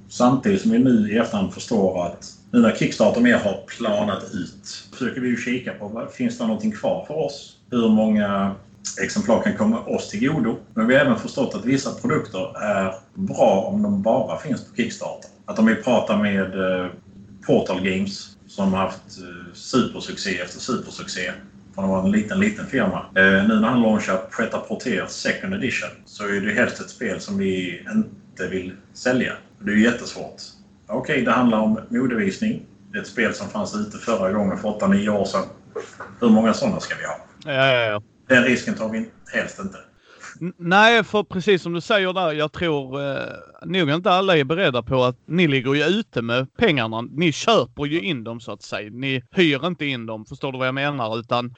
[0.09, 4.89] Samtidigt som vi nu i efterhand förstår att nu när Kickstarter mer har planat ut
[4.93, 7.57] försöker vi ju kika på finns det någonting kvar för oss?
[7.71, 8.55] Hur många
[9.03, 10.57] exemplar kan komma oss till godo?
[10.75, 14.77] Men vi har även förstått att vissa produkter är bra om de bara finns på
[14.77, 15.31] Kickstarter.
[15.45, 16.91] Att om vi pratar med eh,
[17.47, 21.33] Portal Games som har haft eh, supersuccé efter supersuccé
[21.75, 23.07] från att vara en liten, liten firma.
[23.15, 27.21] Eh, nu när han launchar Preta Porter Second Edition så är det helst ett spel
[27.21, 29.33] som vi inte vill sälja.
[29.59, 30.43] Det är ju jättesvårt.
[30.87, 32.63] Okej, okay, det handlar om modevisning.
[32.93, 35.45] Det är ett spel som fanns ute förra gången för 8-9 år sedan.
[36.21, 37.17] Hur många sådana ska vi ha?
[37.45, 38.03] Ja, ja, ja.
[38.29, 39.79] Den risken tar vi helst inte.
[40.59, 43.23] Nej, för precis som du säger där, jag tror eh,
[43.65, 47.01] nog inte alla är beredda på att ni ligger ju ute med pengarna.
[47.01, 48.91] Ni köper ju in dem så att säga.
[48.93, 51.19] Ni hyr inte in dem, förstår du vad jag menar?
[51.19, 51.55] Utan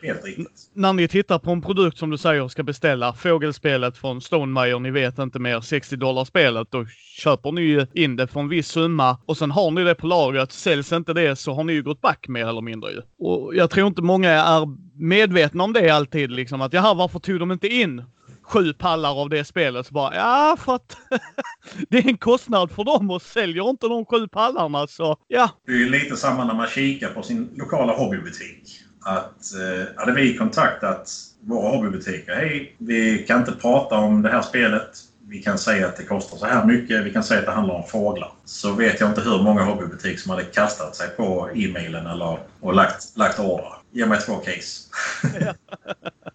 [0.74, 4.90] när ni tittar på en produkt som du säger ska beställa, fågelspelet från Stonemaier, ni
[4.90, 6.86] vet inte mer, 60 dollar spelet, då
[7.18, 10.06] köper ni ju in det för en viss summa och sen har ni det på
[10.06, 10.52] lagret.
[10.52, 13.00] Säljs inte det så har ni ju gått back mer eller mindre ju.
[13.18, 17.40] Och jag tror inte många är medvetna om det alltid liksom att jaha, varför tog
[17.40, 18.02] de inte in
[18.46, 19.86] sju pallar av det spelet.
[19.86, 20.96] Så bara, ja, för att
[21.88, 25.50] det är en kostnad för dem och säljer inte de sju pallarna så ja.
[25.66, 28.80] Det är ju lite samma när man kikar på sin lokala hobbybutik.
[29.00, 32.34] Att eh, hade vi kontaktat våra hobbybutiker.
[32.34, 34.90] Hej, vi kan inte prata om det här spelet.
[35.28, 37.04] Vi kan säga att det kostar så här mycket.
[37.04, 38.32] Vi kan säga att det handlar om fåglar.
[38.44, 42.74] Så vet jag inte hur många hobbybutiker som hade kastat sig på e-mailen eller och
[42.74, 43.78] lagt, lagt ordrar.
[43.90, 44.88] Ge mig två case.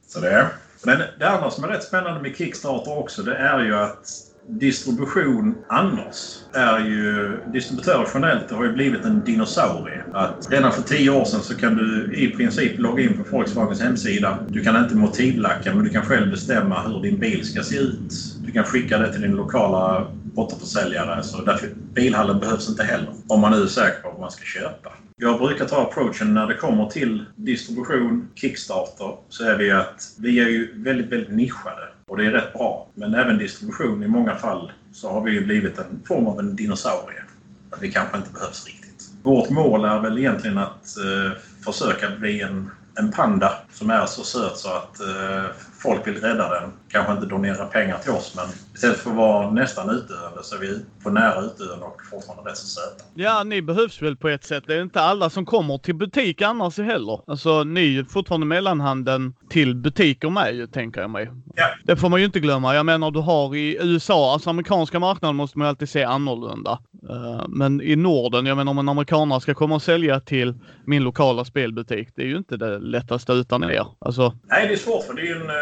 [0.08, 0.48] så det.
[0.86, 5.56] Men det andra som är rätt spännande med Kickstarter också det är ju att distribution
[5.68, 7.38] annars är ju...
[7.54, 10.04] Distributörer generellt har ju blivit en dinosaurie.
[10.14, 13.82] Att redan för tio år sedan så kan du i princip logga in på Volkswagens
[13.82, 14.38] hemsida.
[14.48, 18.36] Du kan inte motivlacka men du kan själv bestämma hur din bil ska se ut.
[18.46, 20.08] Du kan skicka det till din lokala
[20.40, 21.24] återförsäljare.
[21.24, 23.14] Så därför, bilhallen behövs inte heller.
[23.28, 24.94] Om man nu är säker på vad man ska köpa.
[25.18, 30.40] Jag brukar ta approachen när det kommer till distribution, Kickstarter, så är vi att vi
[30.40, 31.88] är ju väldigt, väldigt nischade.
[32.08, 32.88] Och det är rätt bra.
[32.94, 36.56] Men även distribution i många fall så har vi ju blivit en form av en
[36.56, 37.24] dinosaurie.
[37.72, 39.10] Att vi kanske inte behövs riktigt.
[39.24, 44.24] Vårt mål är väl egentligen att eh, försöka bli en en panda som är så
[44.24, 45.46] söt så att eh,
[45.80, 46.72] folk vill rädda den.
[46.92, 50.60] Kanske inte donera pengar till oss men istället för att vara nästan utdöende så är
[50.60, 53.04] vi på nära utdöende och fortfarande rätt så söta.
[53.14, 54.64] Ja, ni behövs väl på ett sätt.
[54.68, 57.22] Det är inte alla som kommer till butik annars heller.
[57.28, 61.32] Alltså ni är fortfarande mellanhanden till butiker med ju, tänker jag mig.
[61.56, 61.66] Ja.
[61.84, 62.76] Det får man ju inte glömma.
[62.76, 66.80] Jag menar du har i USA, alltså amerikanska marknaden måste man ju alltid se annorlunda.
[67.10, 70.54] Uh, men i Norden, jag menar om en amerikanare ska komma och sälja till
[70.86, 73.86] min lokala spelbutik, det är ju inte det lättaste utan er.
[74.00, 74.34] Alltså...
[74.44, 75.56] Nej, det är svårt för det är en, eh,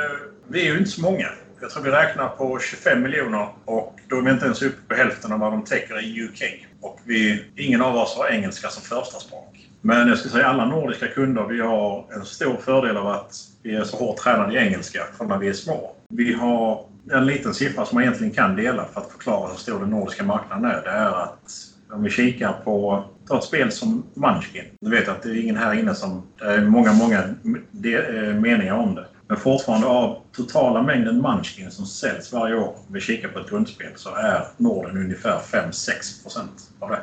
[0.48, 1.17] vi är ju inte så många.
[1.62, 4.96] Jag tror vi räknar på 25 miljoner och då är vi inte ens uppe på
[4.96, 6.68] hälften av vad de täcker i UK.
[6.82, 9.70] Och vi, ingen av oss har engelska som första språk.
[9.82, 13.76] Men jag skulle säga alla nordiska kunder, vi har en stor fördel av att vi
[13.76, 15.96] är så hårt tränade i engelska från när vi är små.
[16.10, 19.80] Vi har en liten siffra som man egentligen kan dela för att förklara hur stor
[19.80, 20.82] den nordiska marknaden är.
[20.84, 21.52] Det är att
[21.92, 24.64] om vi kikar på ta ett spel som Munchkin.
[24.82, 26.24] Du vet att det är ingen här inne som...
[26.40, 29.06] Det är många, många eh, meningar om det.
[29.28, 33.50] Men fortfarande av totala mängden Munchkin som säljs varje år, om vi kikar på ett
[33.50, 37.02] grundspel, så är Norden ungefär 5-6 procent av det.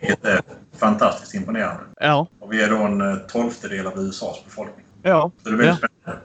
[0.22, 0.40] Det är
[0.78, 1.82] fantastiskt imponerande.
[2.00, 2.26] Ja.
[2.38, 4.86] Och vi är då en tolftedel av USAs befolkning.
[5.02, 5.30] Ja.
[5.42, 5.88] Så det är väldigt ja.
[5.88, 6.24] spännande.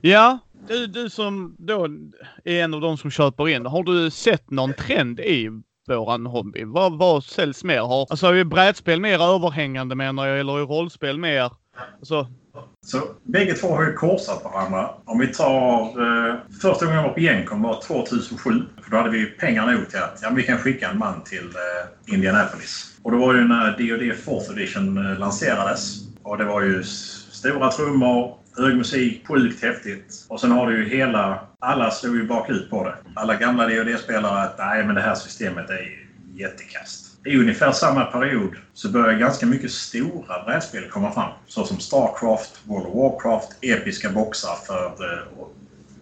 [0.00, 0.38] Ja,
[0.68, 1.88] du, du som då
[2.44, 3.66] är en av de som köper in.
[3.66, 5.50] Har du sett någon trend i
[5.88, 6.64] våran hobby?
[6.64, 7.80] Vad, vad säljs mer?
[7.80, 11.50] Har, alltså är brädspel mer överhängande menar jag, eller är rollspel mer?
[11.98, 12.26] Alltså...
[12.86, 14.90] Så bägge två har ju korsat varandra.
[15.04, 15.82] Om vi tar...
[15.82, 18.50] Eh, första gången jag var på Gencon var 2007.
[18.82, 21.44] För då hade vi pengar nog till att ja, vi kan skicka en man till
[21.46, 22.98] eh, Indianapolis.
[23.02, 25.96] Och då var det när D&D 4th edition eh, lanserades.
[26.22, 26.82] Och det var ju
[27.32, 30.26] stora trummor, hög musik, sjukt häftigt.
[30.28, 31.40] Och sen har du ju hela...
[31.58, 32.94] Alla slog ju bakut på det.
[33.14, 37.11] Alla gamla dd spelare att nej, men det här systemet är jättekast.
[37.24, 41.30] I ungefär samma period så börjar ganska mycket stora brädspel komma fram.
[41.46, 45.46] Såsom Starcraft, World of Warcraft, episka boxar för eh,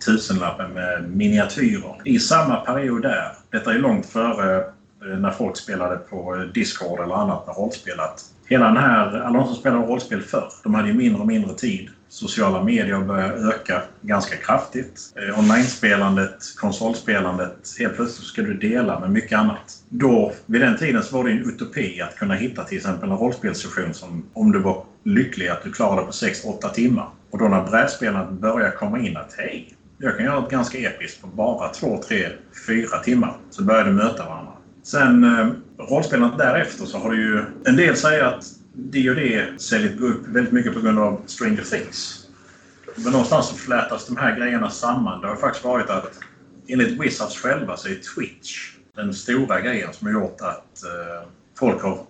[0.06, 1.94] tusenlappen med miniatyrer.
[2.04, 7.00] I samma period där, detta är långt före eh, när folk spelade på eh, Discord
[7.00, 10.74] eller annat med rollspel, att hela den här, alla de som spelade rollspel förr, de
[10.74, 15.12] hade ju mindre och mindre tid sociala medier börjar öka ganska kraftigt.
[15.16, 19.76] Eh, online-spelandet, konsolspelandet, helt plötsligt ska du dela med mycket annat.
[19.88, 23.16] Då, vid den tiden så var det en utopi att kunna hitta till exempel en
[23.16, 27.08] rollspelssession som om du var lycklig att du klarade på 6-8 timmar.
[27.30, 31.20] Och då när brädspelandet börjar komma in att hej, jag kan göra något ganska episkt
[31.20, 32.28] på bara 2, 3,
[32.66, 33.36] 4 timmar.
[33.50, 34.52] Så börjar du möta varandra.
[34.82, 35.48] Sen eh,
[35.90, 37.44] rollspelandet därefter så har du ju...
[37.64, 42.26] En del säger att D&D säljer upp väldigt mycket på grund av Stranger Things.
[42.96, 45.20] Men någonstans så flätas de här grejerna samman.
[45.20, 46.18] Det har faktiskt varit att
[46.68, 51.28] enligt Wizards själva så är Twitch den stora grejen som har gjort att eh,
[51.59, 52.06] folk har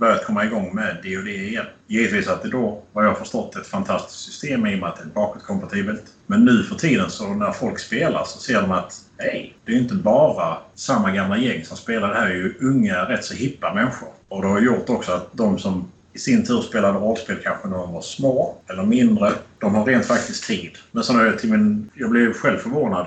[0.00, 1.66] börjat komma igång med DoD igen.
[1.86, 5.02] Givetvis att det då, vad jag förstått, ett fantastiskt system i och med att det
[5.02, 6.04] är bakåtkompatibelt.
[6.26, 9.76] Men nu för tiden så när folk spelar så ser de att hej, det är
[9.76, 12.08] inte bara samma gamla gäng som spelar.
[12.08, 14.08] Det här är ju unga, rätt så hippa människor.
[14.28, 17.76] Och det har gjort också att de som i sin tur spelade rollspel kanske när
[17.76, 19.32] de var små eller mindre.
[19.58, 20.70] De har rent faktiskt tid.
[20.92, 21.90] Men sen är till min...
[21.94, 23.06] Jag blev själv förvånad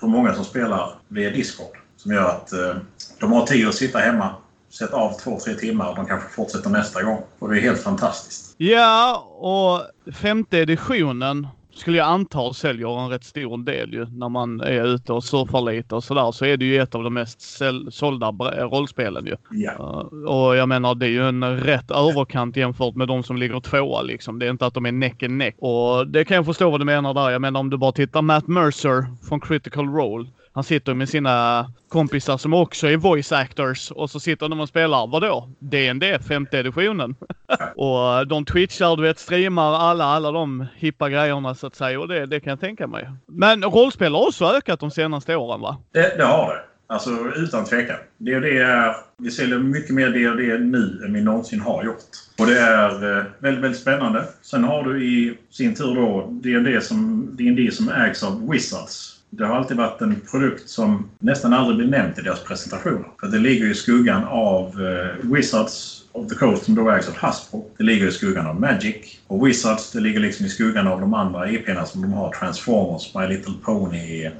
[0.00, 1.78] hur många som spelar via Discord.
[1.96, 2.76] Som gör att eh,
[3.20, 4.34] de har tid att sitta hemma,
[4.78, 7.22] sätta av två, tre timmar och de kanske fortsätter nästa gång.
[7.38, 8.54] Och det är helt fantastiskt.
[8.58, 14.60] Ja, och femte editionen skulle jag anta säljer en rätt stor del ju när man
[14.60, 17.60] är ute och surfar lite och sådär så är det ju ett av de mest
[17.90, 18.30] sålda
[18.70, 19.36] rollspelen ju.
[19.62, 23.60] Uh, och jag menar det är ju en rätt överkant jämfört med de som ligger
[23.60, 24.38] tvåa liksom.
[24.38, 25.56] Det är inte att de är neck and neck.
[25.58, 27.30] Och det kan jag förstå vad du menar där.
[27.30, 30.28] Jag menar om du bara tittar Matt Mercer från Critical Role.
[30.54, 34.68] Han sitter med sina kompisar som också är voice actors och så sitter de och
[34.68, 35.48] spelar, vadå?
[35.58, 37.16] D&D femte editionen.
[37.76, 42.08] och de twitchar, du vet, streamar alla, alla de hippa grejerna så att säga och
[42.08, 43.10] det, det kan jag tänka mig.
[43.26, 45.76] Men rollspel har också ökat de senaste åren va?
[45.92, 46.60] Det, det har det.
[46.86, 47.96] Alltså utan tvekan.
[48.18, 48.96] D&D är...
[49.18, 52.04] Vi säljer mycket mer D&D nu än vi någonsin har gjort.
[52.38, 54.24] Och det är eh, väldigt, väldigt spännande.
[54.42, 59.46] Sen har du i sin tur då D&D som, D&D som ägs av Wizards det
[59.46, 63.08] har alltid varit en produkt som nästan aldrig blir nämnt i deras presentationer.
[63.20, 67.14] För det ligger i skuggan av eh, Wizards of the Coast som då ägs av
[67.16, 67.70] Hasbro.
[67.78, 69.18] Det ligger i skuggan av Magic.
[69.26, 72.32] Och Wizards det ligger liksom i skuggan av de andra IP'na som de har.
[72.32, 74.30] Transformers, My Little Pony,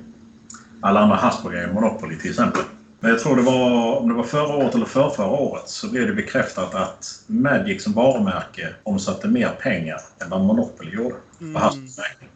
[0.81, 2.63] alla andra Hasbro-grejer, Monopoly till exempel.
[3.01, 5.91] Men jag tror det var, om det var förra året eller för förra året så
[5.91, 11.17] blev det bekräftat att Magic som varumärke omsatte mer pengar än vad Monopoly gjorde.
[11.41, 11.55] Mm.
[11.55, 11.85] Hasbro.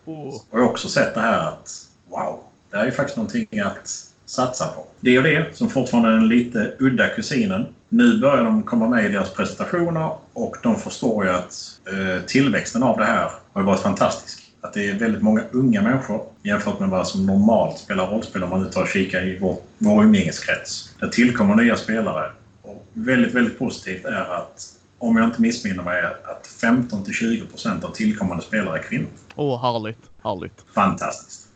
[0.04, 1.70] Och jag har också sett det här att
[2.08, 4.86] wow, det här är faktiskt någonting att satsar på.
[5.00, 7.66] Det och det, som fortfarande är den lite udda kusinen.
[7.88, 11.54] Nu börjar de komma med i deras presentationer och de förstår ju att
[11.86, 14.44] eh, tillväxten av det här har varit fantastisk.
[14.60, 18.50] Att det är väldigt många unga människor jämfört med vad som normalt spelar rollspel om
[18.50, 20.94] man nu tar och kikar i vår, vår umgängeskrets.
[21.00, 22.30] Det tillkommer nya spelare.
[22.62, 27.90] Och väldigt, väldigt positivt är att om jag inte missminner mig, att 15 20% av
[27.90, 29.08] tillkommande spelare är kvinnor.
[29.34, 29.98] Åh, oh, härligt.
[30.22, 30.64] Härligt.
[30.74, 31.47] Fantastiskt.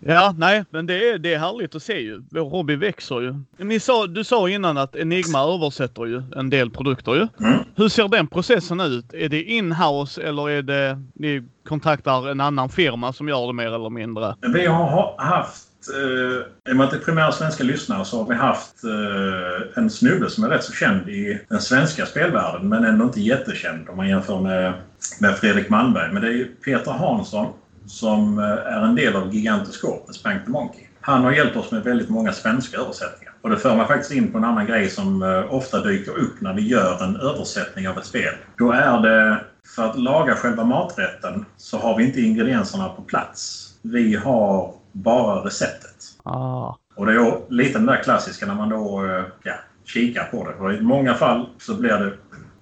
[0.00, 2.22] Ja, nej, men det är, det är härligt att se ju.
[2.30, 3.34] Vår hobby växer ju.
[3.56, 7.28] Ni sa, du sa innan att Enigma översätter ju en del produkter ju.
[7.40, 7.58] Mm.
[7.76, 9.14] Hur ser den processen ut?
[9.14, 13.74] Är det inhouse eller är det ni kontaktar en annan firma som gör det mer
[13.74, 14.34] eller mindre?
[14.40, 18.28] Vi har haft eh, I och med att det är primära svenska lyssnare så har
[18.28, 22.84] vi haft eh, en snubbe som är rätt så känd i den svenska spelvärlden men
[22.84, 24.72] ändå inte jättekänd om man jämför med,
[25.20, 26.12] med Fredrik Malmberg.
[26.12, 27.52] Men det är Peter Hansson
[27.86, 30.86] som eh, är en del av Gigantoskop med Spank the Monkey.
[31.00, 33.34] Han har hjälpt oss med väldigt många svenska översättningar.
[33.42, 36.40] Och det för mig faktiskt in på en annan grej som eh, ofta dyker upp
[36.40, 38.34] när vi gör en översättning av ett spel.
[38.58, 39.40] Då är det,
[39.74, 43.70] för att laga själva maträtten, så har vi inte ingredienserna på plats.
[43.82, 45.96] Vi har bara receptet.
[46.22, 46.76] Ah.
[46.94, 50.54] Och det är lite den där klassiska när man då eh, ja, kikar på det.
[50.54, 52.12] Och I många fall så blir det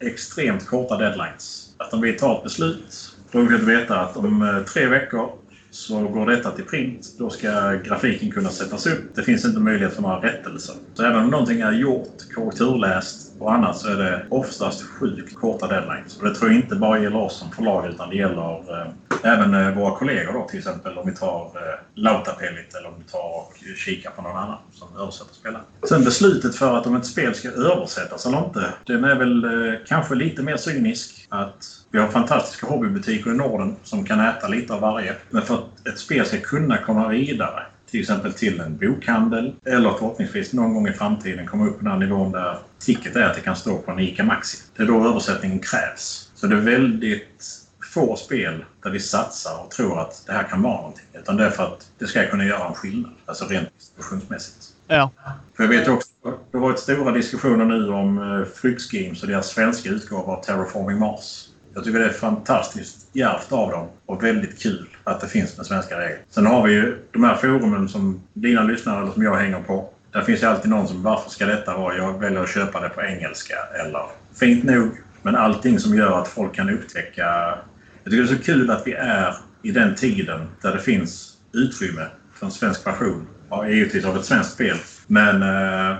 [0.07, 1.75] extremt korta deadlines.
[1.77, 5.31] Att om vi tar ett beslut, roligt vill veta att om eh, tre veckor
[5.71, 7.15] så går detta till print.
[7.19, 9.15] Då ska grafiken kunna sättas upp.
[9.15, 10.75] Det finns inte möjlighet för några rättelser.
[10.95, 15.67] Så även om någonting är gjort, korrekturläst och annars så är det oftast sjukt korta
[15.67, 16.19] deadlines.
[16.19, 18.87] Och det tror jag inte bara gäller oss som förlag utan det gäller eh,
[19.23, 23.05] även eh, våra kollegor då till exempel om vi tar eh, Lautapellit eller om vi
[23.05, 25.63] tar och kikar på någon annan som översätter spelare.
[25.89, 29.79] Sen beslutet för att om ett spel ska översättas eller inte, den är väl eh,
[29.87, 31.27] kanske lite mer cynisk.
[31.29, 35.15] Att vi har fantastiska hobbybutiker i Norden som kan äta lite av varje.
[35.31, 39.91] Men för att ett spel ska kunna komma vidare till exempel till en bokhandel eller
[39.91, 43.41] förhoppningsvis någon gång i framtiden komma upp på den nivån där ticket är att det
[43.41, 44.59] kan stå på en ICA Maxi.
[44.77, 46.31] Det är då översättningen krävs.
[46.35, 47.45] Så det är väldigt
[47.95, 51.05] få spel där vi satsar och tror att det här kan vara någonting.
[51.13, 53.13] Utan det är för att det ska kunna göra en skillnad.
[53.27, 54.67] Alltså rent distributionsmässigt.
[54.87, 55.11] Ja.
[55.57, 59.29] För jag vet också, det har varit stora diskussioner nu om uh, Flux Games och
[59.29, 61.49] deras svenska utgåva av Terraforming Mars.
[61.75, 65.67] Jag tycker det är fantastiskt djärvt av dem och väldigt kul att det finns med
[65.67, 66.21] svenska regler.
[66.31, 69.91] Sen har vi ju de här forumen som dina lyssnare eller som jag hänger på.
[70.13, 71.97] Där finns ju alltid någon som varför ska detta vara?
[71.97, 74.03] Jag väljer att köpa det på engelska eller
[74.41, 74.91] fint nog.
[75.23, 77.59] Men allting som gör att folk kan upptäcka...
[78.05, 81.37] Jag tycker det är så kul att vi är i den tiden där det finns
[81.53, 83.27] utrymme för en svensk version.
[83.51, 84.77] Ja, givetvis av ett svenskt spel.
[85.07, 85.97] Men eh,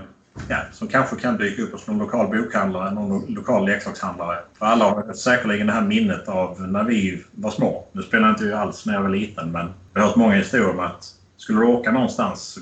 [0.49, 4.39] ja, som kanske kan dyka upp hos någon lokal bokhandlare, någon lokal leksakshandlare.
[4.59, 7.87] För alla har säkerligen det här minnet av när vi var små.
[7.93, 10.71] Nu spelar inte jag alls när jag var liten, men jag har hört många historier
[10.71, 11.05] om att
[11.37, 12.59] skulle du åka någonstans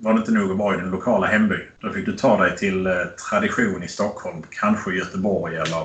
[0.00, 1.56] var det inte nog att vara i din lokala hemby.
[1.80, 2.92] Då fick du ta dig till eh,
[3.30, 5.84] tradition i Stockholm, kanske Göteborg eller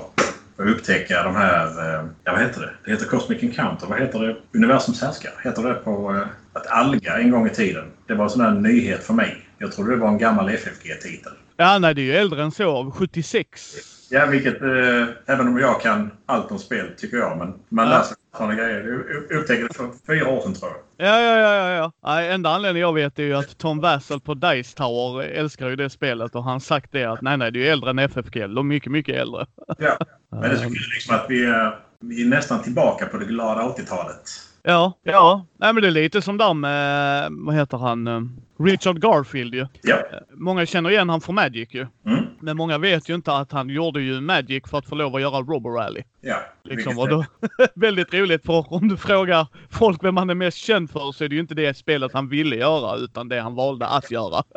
[0.56, 2.70] och upptäcka de här, eh, ja vad heter det?
[2.84, 3.86] Det heter Cosmic Encounter.
[3.86, 4.36] Vad heter det?
[4.58, 5.32] Universums härskare.
[5.42, 7.84] Heter det på eh, att Alga en gång i tiden.
[8.06, 9.43] Det var en sån där nyhet för mig.
[9.58, 11.32] Jag trodde det var en gammal FFG-titel.
[11.56, 12.90] Ja, nej, det är ju äldre än så.
[12.90, 13.76] 76.
[14.10, 14.62] Ja, vilket...
[14.62, 17.38] Eh, även om jag kan allt om spel, tycker jag.
[17.38, 17.98] Men man ja.
[17.98, 18.88] lär sig sådana grejer.
[19.30, 21.06] Upptäckte det för fyra år sedan, tror jag.
[21.06, 21.54] Ja, ja, ja.
[21.54, 21.92] ja, ja.
[22.04, 25.76] Nej, enda anledningen jag vet är ju att Tom Wassel på Dice Tower älskar ju
[25.76, 28.40] det spelet och han sagt det att nej, nej, det är ju äldre än FFG.
[28.40, 29.46] De är mycket, mycket äldre.
[29.78, 29.98] Ja,
[30.30, 33.24] men det är så kul liksom att vi är, vi är nästan tillbaka på det
[33.24, 34.22] glada 80-talet.
[34.62, 35.46] Ja, ja.
[35.56, 38.20] Nej, men det är lite som där med, vad heter han, eh,
[38.58, 39.66] Richard Garfield ju.
[39.82, 39.96] Ja.
[40.30, 41.86] Många känner igen han från Magic ju.
[42.06, 42.24] Mm.
[42.40, 45.20] Men många vet ju inte att han gjorde ju Magic för att få lov att
[45.20, 46.02] göra Robo Rally.
[46.20, 47.24] Ja, liksom, och då,
[47.74, 51.28] väldigt roligt för om du frågar folk vem han är mest känd för så är
[51.28, 54.42] det ju inte det spelet han ville göra utan det han valde att göra.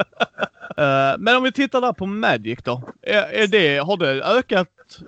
[0.78, 2.82] Eh, men om vi tittar där på Magic då.
[3.02, 4.68] Är, är det, har det ökat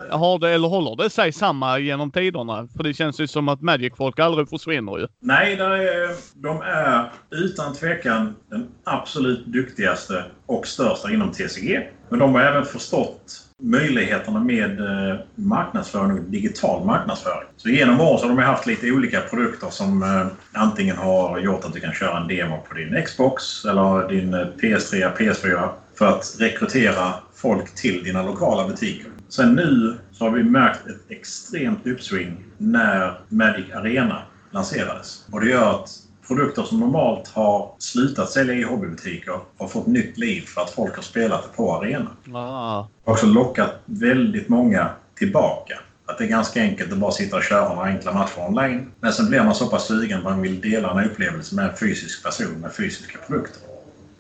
[0.10, 2.68] har det, eller håller det sig samma genom tiderna?
[2.76, 5.08] För det känns ju som att Magic-folk aldrig försvinner ju.
[5.20, 11.90] Nej, är, de är utan tvekan den absolut duktigaste och största inom TCG.
[12.10, 17.48] Men de har även förstått möjligheterna med eh, marknadsföring och digital marknadsföring.
[17.58, 20.28] Så genom åren så har de haft lite olika produkter som eh,
[20.62, 24.48] antingen har gjort att du kan köra en demo på din Xbox eller din eh,
[24.62, 29.12] PS3, PS4 för att rekrytera folk till dina lokala butiker.
[29.30, 34.22] Sen nu så har vi märkt ett extremt uppsving när Magic Arena
[34.52, 35.26] lanserades.
[35.32, 35.90] Och det gör att
[36.30, 40.96] produkter som normalt har slutat sälja i hobbybutiker har fått nytt liv för att folk
[40.96, 42.36] har spelat det på arenan.
[42.36, 42.88] Ah.
[43.06, 45.80] har också lockat väldigt många tillbaka.
[46.06, 48.92] Att det är ganska enkelt att bara sitta och köra några enkla matcher online.
[49.00, 51.76] Men sen blir man så pass sugen att man vill dela en upplevelse med en
[51.76, 53.62] fysisk person med fysiska produkter.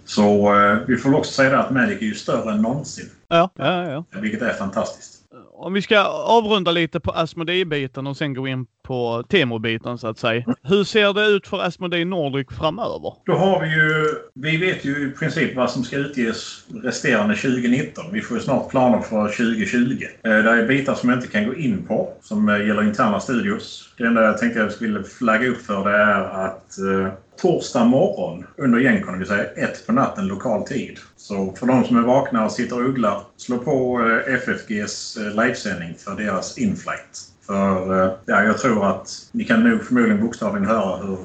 [0.06, 3.10] Så eh, vi får också säga att Magic är ju större än någonsin.
[3.28, 4.04] Ja, ja, ja.
[4.22, 5.19] Vilket är fantastiskt.
[5.62, 10.18] Om vi ska avrunda lite på Asmodee-biten och sen gå in på Temo-biten så att
[10.18, 10.44] säga.
[10.64, 13.14] Hur ser det ut för Asmodee Nordic framöver?
[13.26, 14.16] Då har vi ju...
[14.36, 18.06] Vi vet ju i princip vad som ska utges resterande 2019.
[18.12, 20.04] Vi får ju snart planer för 2020.
[20.24, 23.20] Eh, det är bitar som jag inte kan gå in på som eh, gäller interna
[23.20, 23.94] studios.
[23.98, 28.46] Det enda jag tänkte jag skulle flagga upp för det är att eh, torsdag morgon
[28.58, 31.00] under Gencon, det vill säga ett på natten lokal tid.
[31.18, 35.44] Så för de som är vakna och sitter och ugglar, slå på eh, FFGs eh,
[35.44, 37.26] livesändning för deras inflight.
[37.48, 41.18] För eh, ja, jag tror att ni kan nog förmodligen bokstavligen höra hur,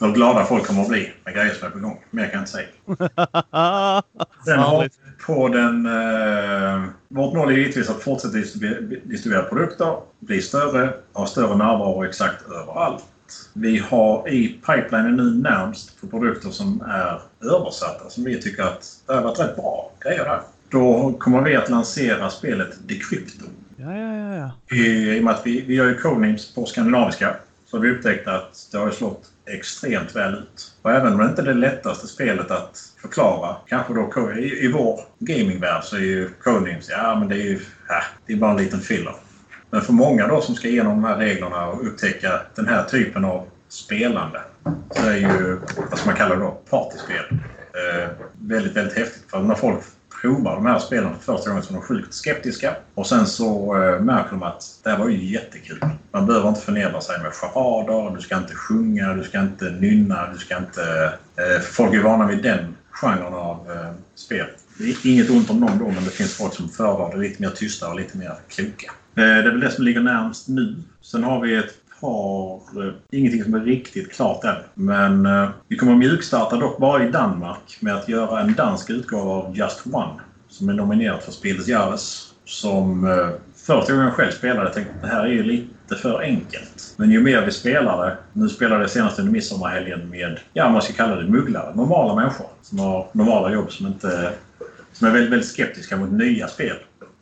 [0.00, 2.04] hur glada folk kommer att bli med grejer som är på gång.
[2.10, 2.66] Mer kan jag inte säga.
[4.44, 4.88] Sen har vi
[5.26, 5.86] på den...
[5.86, 8.34] Eh, vårt mål är givetvis att fortsätta
[9.04, 13.04] distribuera produkter, bli större, ha större närvaro exakt överallt.
[13.52, 18.86] Vi har i pipelinen nu närmst på produkter som är översatta som vi tycker att
[19.06, 20.40] det har varit rätt bra grejer där.
[20.68, 23.44] Då kommer vi att lansera spelet Decrypto.
[23.76, 24.34] Ja, ja, ja.
[24.68, 24.76] ja.
[24.76, 27.90] I, I och med att vi, vi gör ju codenames på skandinaviska så har vi
[27.90, 30.72] upptäckt att det har slått extremt väl ut.
[30.82, 34.72] Och även om det inte är det lättaste spelet att förklara, kanske då i, i
[34.72, 38.50] vår gamingvärld så är ju codenames, ja men det är ju ja, det är bara
[38.50, 39.14] en liten filler.
[39.74, 43.24] Men för många då som ska igenom de här reglerna och upptäcka den här typen
[43.24, 44.40] av spelande
[44.90, 45.60] så är ju,
[45.90, 48.08] vad ska man kalla det då, partyspel eh,
[48.40, 49.30] väldigt, väldigt häftigt.
[49.30, 49.80] För när folk
[50.20, 52.76] provar de här spelen för första gången så är de sjukt skeptiska.
[52.94, 55.80] Och sen så eh, märker de att det här var ju jättekul.
[56.12, 60.28] Man behöver inte förnedra sig med charader, du ska inte sjunga, du ska inte nynna,
[60.32, 61.12] du ska inte...
[61.36, 64.46] Eh, folk är vana vid den genren av eh, spel.
[64.78, 67.42] Det är inget ont om dem då, men det finns folk som föredrar det lite
[67.42, 68.92] mer tysta och lite mer kloka.
[69.16, 70.74] Eh, det är väl det som ligger närmst nu.
[71.02, 72.54] Sen har vi ett par...
[72.54, 74.56] Eh, ingenting som är riktigt klart än.
[74.74, 78.90] Men eh, vi kommer att mjukstarta dock bara i Danmark med att göra en dansk
[78.90, 80.20] utgåva av Just One.
[80.48, 82.30] Som är nominerad för Spildes Jahres.
[82.44, 83.06] Som
[83.66, 86.94] första gången jag själv spelade tänkte att det här är ju lite för enkelt.
[86.96, 90.92] Men ju mer vi spelade, nu spelade jag senast under midsommarhelgen med, ja man ska
[90.92, 94.32] kalla det mugglare, normala människor som har normala jobb som inte
[94.92, 96.76] som är väldigt, väldigt skeptiska mot nya spel.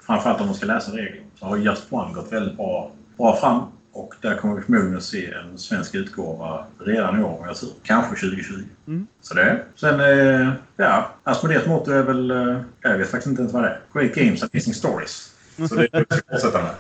[0.07, 1.22] Framförallt om de ska läsa regler.
[1.43, 3.62] Så har Just One gått väldigt bra, bra fram.
[3.93, 7.57] Och där kommer vi förmodligen att se en svensk utgåva redan i år om jag
[7.57, 7.70] tror.
[7.82, 8.53] Kanske 2020.
[8.86, 9.07] Mm.
[9.20, 9.64] Så det.
[9.74, 11.12] Sen, eh, ja.
[11.22, 12.30] Asmodees motto är väl...
[12.30, 13.80] Eh, jag vet faktiskt inte ens vad det är.
[13.93, 15.34] Great Games Amazing Stories.
[15.68, 16.74] Så det är fortsätta med.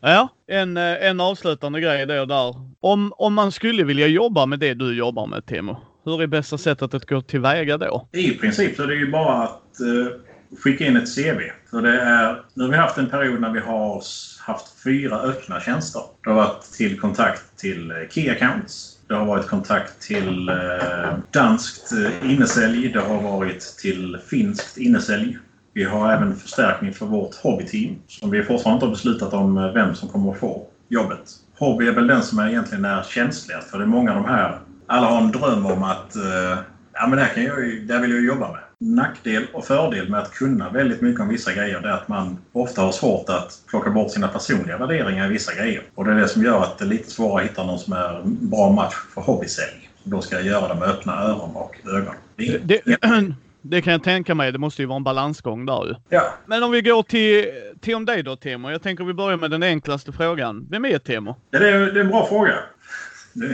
[0.00, 2.54] Ja, en, eh, en avslutande grej då där.
[2.80, 5.76] Om, om man skulle vilja jobba med det du jobbar med, Timo.
[6.04, 8.08] Hur är bästa sättet att gå tillväga då?
[8.12, 11.40] I princip så är det ju bara att eh, skicka in ett CV.
[11.70, 14.02] För det är, nu har vi haft en period när vi har
[14.40, 16.02] haft fyra öppna tjänster.
[16.24, 18.98] Det har varit till kontakt till eh, Key Accounts.
[19.08, 22.88] Det har varit kontakt till eh, danskt eh, innesälj.
[22.88, 25.38] Det har varit till finskt innesälj.
[25.72, 29.72] Vi har även förstärkning för vårt hobbyteam som vi fortfarande inte har beslutat om eh,
[29.72, 31.30] vem som kommer att få jobbet.
[31.58, 34.28] Hobby är väl den som är egentligen är känsligast för det är många av de
[34.28, 36.58] här alla har en dröm om att eh,
[36.92, 38.60] ja, men det, här kan jag, det här vill jag jobba med.
[38.80, 42.38] Nackdel och fördel med att kunna väldigt mycket om vissa grejer det är att man
[42.52, 45.82] ofta har svårt att plocka bort sina personliga värderingar i vissa grejer.
[45.94, 47.92] Och det är det som gör att det är lite svårare att hitta någon som
[47.92, 49.90] är en bra match för hobbysälj.
[50.02, 52.14] Då ska jag göra det med öppna öron och ögon.
[52.36, 52.80] Det, det,
[53.62, 54.52] det, kan jag tänka mig.
[54.52, 55.94] Det måste ju vara en balansgång där ju.
[56.08, 56.34] Ja.
[56.46, 57.50] Men om vi går till,
[57.80, 58.70] till om dig då Temo.
[58.70, 60.66] Jag tänker vi börjar med den enklaste frågan.
[60.70, 61.36] Vem är Temo?
[61.50, 62.54] Ja, det, är, det är en bra fråga.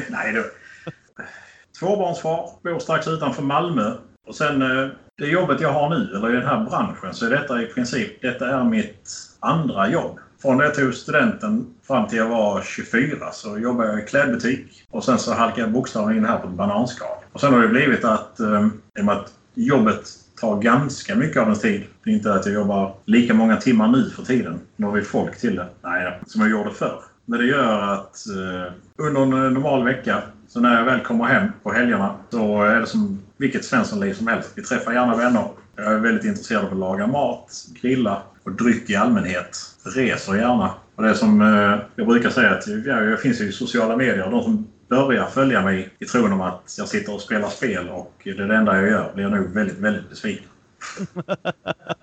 [0.09, 0.45] nej, det,
[1.81, 3.93] Tvåbarnsfar, bor strax utanför Malmö.
[4.27, 4.89] Och sen eh,
[5.19, 8.23] det jobbet jag har nu, eller i den här branschen, så är detta i princip
[8.23, 9.11] detta är mitt
[9.41, 10.19] andra jobb.
[10.43, 14.85] Från det jag tog studenten fram till jag var 24 så jobbade jag i klädbutik.
[14.91, 17.17] Och sen så halkade jag bokstavligen in här på ett bananskal.
[17.33, 20.03] Och sen har det blivit att, ehm, i och med att jobbet
[20.41, 21.83] tar ganska mycket av ens tid.
[22.05, 24.61] Det är inte att jag jobbar lika många timmar nu för tiden.
[24.77, 25.67] Nu har vi folk till det.
[25.83, 27.03] Nej, som jag gjorde förr.
[27.25, 31.49] Men det gör att eh, under en normal vecka så när jag väl kommer hem
[31.63, 34.53] på helgerna så är det som vilket Svenssonliv som helst.
[34.55, 35.49] Vi träffar gärna vänner.
[35.76, 37.51] Jag är väldigt intresserad av att laga mat,
[37.82, 39.59] grilla och dryck i allmänhet.
[39.84, 40.74] Reser gärna.
[40.95, 44.30] Och det är som eh, jag brukar säga att jag finns i sociala medier.
[44.30, 48.12] De som börjar följa mig i tron om att jag sitter och spelar spel och
[48.24, 50.49] det är det enda jag gör blir nog väldigt, väldigt besviken.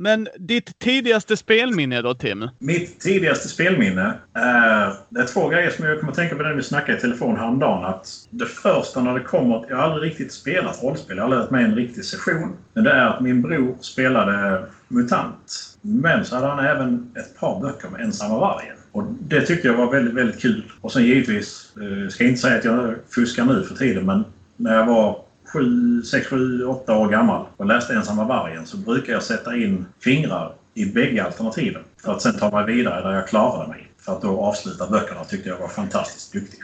[0.00, 2.48] Men ditt tidigaste spelminne då, Tim?
[2.58, 4.94] Mitt tidigaste spelminne är...
[5.08, 7.36] Det är två grejer som jag kommer att tänka på när vi snackade i telefon
[7.36, 7.84] häromdagen.
[7.84, 9.66] Att det första när det kommer...
[9.68, 11.16] Jag har aldrig riktigt spelat rollspel.
[11.16, 12.56] Jag har aldrig varit med i en riktig session.
[12.74, 15.76] Men det är att min bror spelade MUTANT.
[15.82, 18.76] Men så hade han även ett par böcker med Ensamma vargen.
[18.92, 20.72] Och det tyckte jag var väldigt, väldigt kul.
[20.80, 24.24] Och sen givetvis, jag eh, ska inte säga att jag fuskar nu för tiden, men
[24.56, 29.12] när jag var sju, sex, sju, åtta år gammal och läste Ensamma vargen så brukar
[29.12, 33.28] jag sätta in fingrar i bägge alternativen för att sen ta mig vidare där jag
[33.28, 33.90] klarade mig.
[33.98, 36.60] För att då avsluta böckerna tyckte jag var fantastiskt duktig.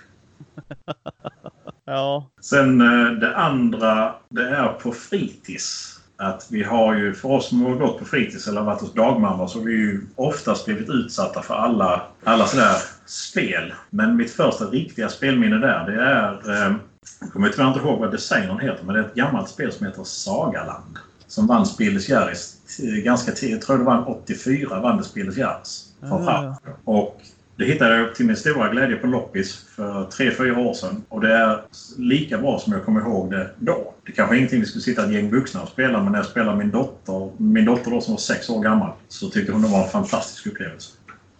[1.84, 2.30] ja.
[2.40, 5.92] Sen eh, det andra, det är på fritids.
[6.18, 9.48] Att vi har ju, för oss som har gått på fritids eller varit hos dagmamma
[9.48, 12.76] så har vi ju oftast blivit utsatta för alla, alla sådär
[13.06, 13.74] spel.
[13.90, 16.76] Men mitt första riktiga spelminne där det är eh,
[17.20, 19.86] jag kommer tyvärr inte ihåg vad designern heter, men det är ett gammalt spel som
[19.86, 20.98] heter Sagaland.
[21.28, 22.56] Som vann Spieles Jerris
[23.04, 23.52] ganska tidigt.
[23.52, 25.86] Jag tror det var 84 vann det Spieles Jerris.
[26.02, 26.54] Mm.
[26.84, 27.20] Och
[27.56, 31.04] det hittade jag till min stora glädje på loppis för 3-4 år sedan.
[31.08, 31.62] Och det är
[31.98, 33.94] lika bra som jag kommer ihåg det då.
[34.06, 36.26] Det kanske är ingenting vi skulle sitta ett gäng vuxna och spela, men när jag
[36.26, 39.68] spelade min dotter, min dotter då som var 6 år gammal, så tyckte hon det
[39.68, 40.92] var en fantastisk upplevelse.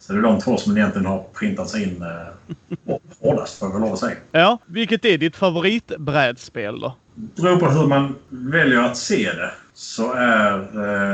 [0.07, 3.81] Så det är de två som egentligen har printat sig in eh, hårdast, får jag
[3.81, 4.17] lov att säga.
[4.33, 6.95] Ja, vilket är ditt favoritbrädspel då?
[7.15, 9.51] Det beror på hur man väljer att se det.
[9.75, 10.59] Så är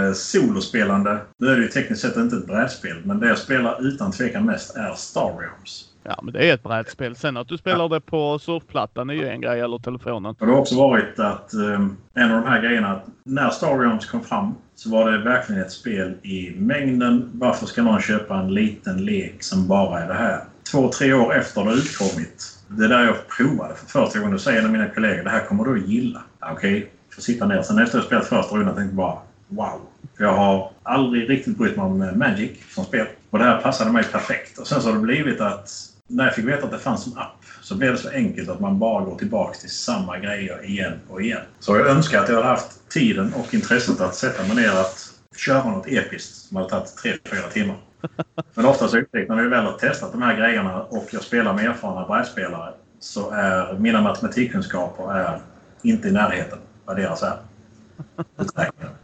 [0.09, 3.87] eh, solospelande, nu är det ju tekniskt sett inte ett brädspel, men det jag spelar
[3.87, 5.89] utan tvekan mest är Star Realms.
[6.03, 7.17] Ja, men det är ett brädspel.
[7.17, 10.35] Sen att du spelar det på surfplattan är ju en grej, eller telefonen.
[10.39, 14.07] Det har också varit att um, en av de här grejerna, att när Star Realms
[14.07, 17.31] kom fram så var det verkligen ett spel i mängden.
[17.35, 20.45] Varför ska någon köpa en liten lek som bara är det här?
[20.71, 22.59] Två, tre år efter det utkommit.
[22.69, 24.33] Det där jag provade för första gången.
[24.33, 26.23] Då säger en av mina kollegor det här kommer du att gilla.
[26.41, 27.63] Okej, okay, får sitta ner.
[27.63, 29.19] Sen efter jag spelat första rundan tänkte jag bara
[29.49, 29.81] wow.
[30.17, 33.07] För jag har aldrig riktigt brytt mig om eh, Magic som spel.
[33.31, 34.59] Och det här passade mig perfekt.
[34.59, 35.71] Och sen så har det blivit att
[36.07, 38.61] när jag fick veta att det fanns en app så blev det så enkelt att
[38.61, 41.41] man bara går tillbaka till samma grejer igen och igen.
[41.61, 45.13] Så jag önskar att jag hade haft tiden och intresset att sätta mig ner att
[45.37, 47.77] köra något episkt som hade tagit 3-4 timmar.
[48.55, 51.67] Men oftast uttryckt när vi väl har testat de här grejerna och jag spelar med
[51.67, 55.41] erfarna brädspelare så är mina matematikkunskaper är
[55.83, 57.37] inte i närheten vad deras är.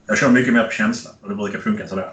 [0.06, 2.10] Jag kör mycket mer på känsla och det brukar funka sådär.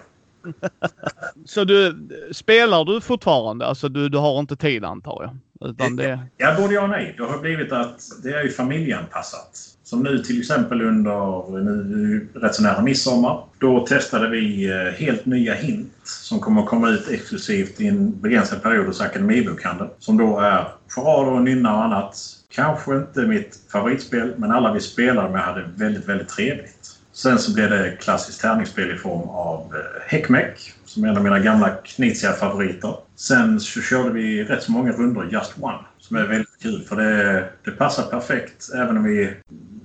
[1.45, 3.65] Så du, spelar du fortfarande?
[3.65, 5.37] Alltså du, du har inte tid antar jag?
[5.61, 6.19] Utan det...
[6.37, 7.15] Ja, både ja och nej.
[7.17, 9.75] Det har blivit att det är ju familjeanpassat.
[9.83, 13.43] Som nu till exempel under nu, rätt så nära midsommar.
[13.59, 18.21] Då testade vi eh, helt nya hint som kommer att komma ut exklusivt i en
[18.21, 19.89] begränsad period hos Akademibokhandeln.
[19.99, 22.17] Som då är charader och nynna och annat.
[22.49, 26.94] Kanske inte mitt favoritspel, men alla vi spelade med hade väldigt, väldigt trevligt.
[27.15, 31.39] Sen så blev det klassiskt tärningsspel i form av eh, som är en av mina
[31.39, 32.95] gamla knitsiga favoriter.
[33.15, 36.95] Sen så körde vi rätt så många rundor Just One, som är väldigt kul för
[36.95, 39.33] det, det passar perfekt även om vi...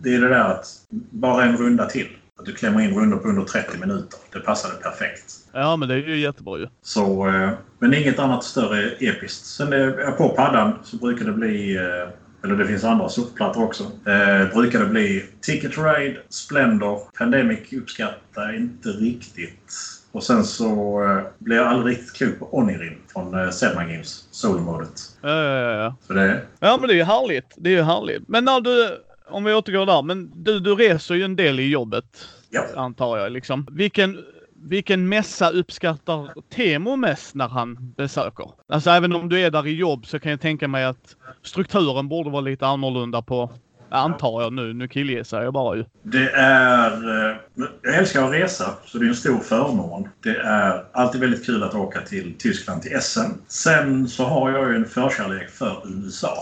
[0.03, 0.67] Det är det där att
[1.11, 2.09] bara en runda till.
[2.39, 4.19] Att du klämmer in rundor på under 30 minuter.
[4.33, 5.35] Det passade perfekt.
[5.53, 6.67] Ja, men det är ju jättebra ju.
[6.83, 9.47] Så, eh, men inget annat större episkt.
[9.47, 11.83] Sen är, på paddan så brukar det bli eh,
[12.45, 13.85] eller det finns andra surfplattor också.
[13.85, 19.75] Eh, brukar det bli Ticket Ride, Splendor, Pandemic uppskattar inte riktigt.
[20.13, 24.29] Och sen så eh, blir jag aldrig riktigt klok på Onirin från eh, Selma Games,
[24.31, 25.01] solomodet.
[25.23, 25.95] Ja, ja, ja.
[26.07, 26.41] Så det...
[26.61, 27.55] ja, men det är ju härligt.
[27.57, 28.29] Det är ju härligt.
[28.29, 31.71] Men när du, om vi återgår där, men du, du reser ju en del i
[31.71, 32.27] jobbet.
[32.51, 32.65] Ja.
[32.77, 33.67] Antar jag liksom.
[33.71, 34.19] Vilken
[34.63, 38.51] vilken mässa uppskattar Temo mest när han besöker?
[38.69, 42.09] Alltså även om du är där i jobb så kan jag tänka mig att strukturen
[42.09, 43.51] borde vara lite annorlunda på,
[43.89, 45.85] antar jag nu, nu killgissar jag bara ju.
[46.03, 46.93] Det är,
[47.31, 47.37] eh,
[47.83, 50.09] jag älskar att resa så det är en stor förmån.
[50.23, 53.31] Det är alltid väldigt kul att åka till Tyskland till Essen.
[53.49, 56.35] Sen så har jag ju en förkärlek för USA.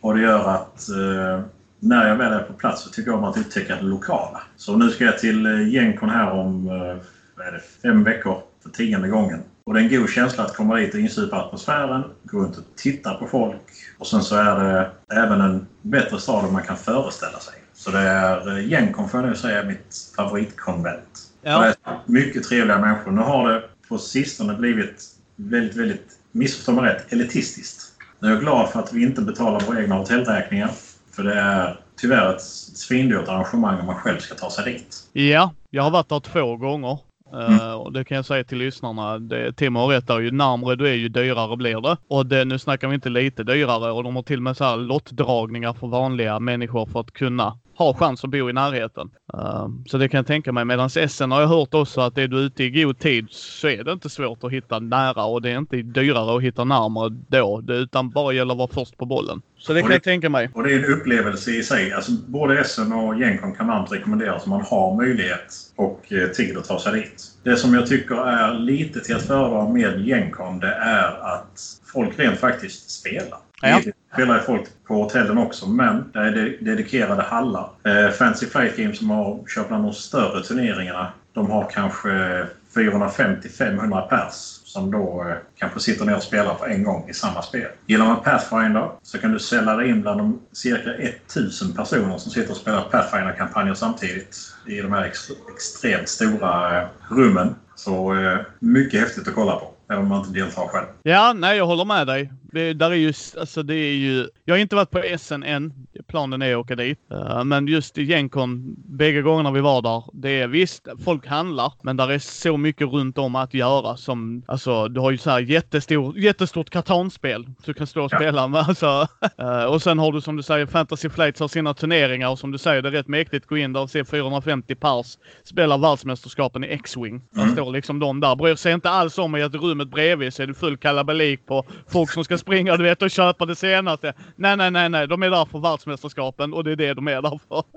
[0.00, 1.44] Och det gör att eh,
[1.80, 4.42] när jag väl är på plats så tycker jag om att upptäcka det lokala.
[4.56, 6.96] Så nu ska jag till eh, Genkon här om eh,
[7.38, 9.42] vad är det, fem veckor för tionde gången.
[9.64, 12.64] Och det är en god känsla att komma dit och insupa atmosfären, gå runt och
[12.76, 13.62] titta på folk.
[13.98, 17.54] Och sen så är det även en bättre stad än man kan föreställa sig.
[17.74, 21.28] Så det är eh, får jag nu säga mitt favoritkonvent.
[21.42, 21.60] Ja.
[21.60, 23.10] Det är mycket trevliga människor.
[23.10, 25.04] Nu har det på sistone blivit
[25.36, 27.92] väldigt, väldigt, missförstå mig rätt, elitistiskt.
[28.20, 30.70] Nu är jag glad för att vi inte betalar våra egna hotellräkningar.
[31.12, 35.08] För det är tyvärr ett svindyrt arrangemang om man själv ska ta sig dit.
[35.12, 36.98] Ja, jag har varit där två gånger.
[37.32, 37.52] Mm.
[37.52, 39.18] Uh, och det kan jag säga till lyssnarna.
[39.18, 40.20] Det, Tim har rätt där.
[40.20, 41.96] Ju närmre du är ju dyrare blir det.
[42.08, 44.64] Och det, nu snackar vi inte lite dyrare och de har till och med så
[44.64, 49.10] här lottdragningar för vanliga människor för att kunna ha chans att bo i närheten.
[49.34, 50.64] Uh, så det kan jag tänka mig.
[50.64, 53.84] Medan SN har jag hört också att är du ute i god tid så är
[53.84, 57.60] det inte svårt att hitta nära och det är inte dyrare att hitta närmare då.
[57.60, 59.42] Det, utan bara gäller att vara först på bollen.
[59.58, 60.50] Så det kan det, jag tänka mig.
[60.54, 61.92] Och det är en upplevelse i sig.
[61.92, 66.56] Alltså, både Essen och Gencon kan varmt rekommenderas om man har möjlighet och eh, tid
[66.56, 67.24] att ta sig dit.
[67.42, 71.60] Det som jag tycker är lite till att föredra med Gencon det är att
[71.92, 73.38] folk rent faktiskt spelar.
[73.62, 73.68] Ja.
[73.68, 77.70] Givetvis spelar ju folk på hotellen också, men det är de- dedikerade hallar.
[77.84, 82.44] Eh, Fancy Flight Game som har kört bland de större turneringarna, de har kanske
[82.74, 84.34] 450-500 pers
[84.64, 87.68] som då eh, kanske sitter ner och spelar på en gång i samma spel.
[87.86, 92.32] Gillar man Pathfinder så kan du sälja dig in bland de cirka 1000 personer som
[92.32, 94.36] sitter och spelar Pathfinder-kampanjer samtidigt
[94.66, 95.18] i de här ex
[95.56, 97.54] extremt stora eh, rummen.
[97.74, 100.86] Så eh, mycket häftigt att kolla på, även om man inte deltar själv.
[101.02, 102.32] Ja, nej jag håller med dig.
[102.52, 105.72] Det, där är just, alltså det är ju, jag har inte varit på SN än.
[106.08, 106.98] Planen är att åka dit.
[107.10, 111.72] Eh, men just i Gencon, bägge gångerna vi var där, det är visst, folk handlar,
[111.82, 115.30] men där är så mycket runt om att göra som, alltså du har ju så
[115.30, 117.44] här jättestor, jättestort kartonspel.
[117.44, 118.18] Så du kan stå och Ja.
[118.18, 119.06] spela med, alltså.
[119.38, 122.50] Eh, och sen har du som du säger, Fantasy Flights har sina turneringar och som
[122.50, 123.46] du säger, det är rätt mäktigt.
[123.46, 127.20] Gå in där och se 450 pers spela världsmästerskapen i X-Wing.
[127.30, 127.54] Där Mm.
[127.54, 128.36] står liksom de där.
[128.36, 131.64] Bryr sig inte alls om i att rummet bredvid så är det full kalabalik på
[131.88, 134.12] folk som ska springa du vet och köpa det senaste.
[134.36, 135.06] Nej, nej, nej, nej.
[135.08, 137.62] De är där för världsmästerskapen och det är det de är där för.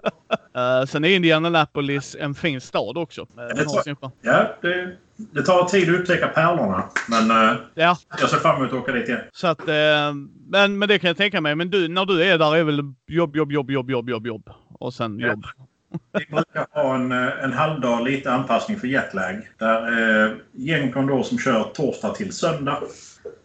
[0.55, 3.21] Eh, sen är Indianapolis en fin stad också.
[3.21, 4.11] Eh, det charm.
[4.21, 8.73] Ja, det, det tar tid att upptäcka pärlorna, men eh, ja, jag ser fram emot
[8.73, 9.21] att åka dit igen.
[9.31, 10.13] så att, eh,
[10.47, 11.55] men, men det kan jag tänka mig.
[11.55, 14.49] Men du, när du är där är väl jobb, jobb, jobb, jobb, jobb, jobb, jobb.
[14.79, 15.27] Och sen Ja.
[15.27, 15.45] jobb.
[16.13, 19.35] Vi brukar ha en, en halvdag, lite anpassning för jetlag.
[19.59, 22.77] Där eh, Gencon då som kör torsdag till söndag.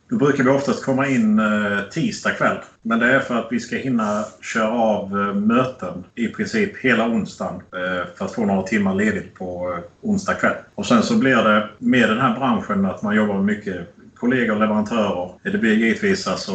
[0.09, 2.57] Då brukar vi oftast komma in eh, tisdag kväll.
[2.83, 7.09] Men det är för att vi ska hinna köra av eh, möten i princip hela
[7.09, 7.55] onsdagen.
[7.55, 10.57] Eh, för att få några timmar ledigt på onsdag kväll.
[10.75, 14.55] Och sen så blir det med den här branschen att man jobbar med mycket kollegor
[14.55, 15.31] och leverantörer.
[15.43, 16.53] Det blir givetvis alltså...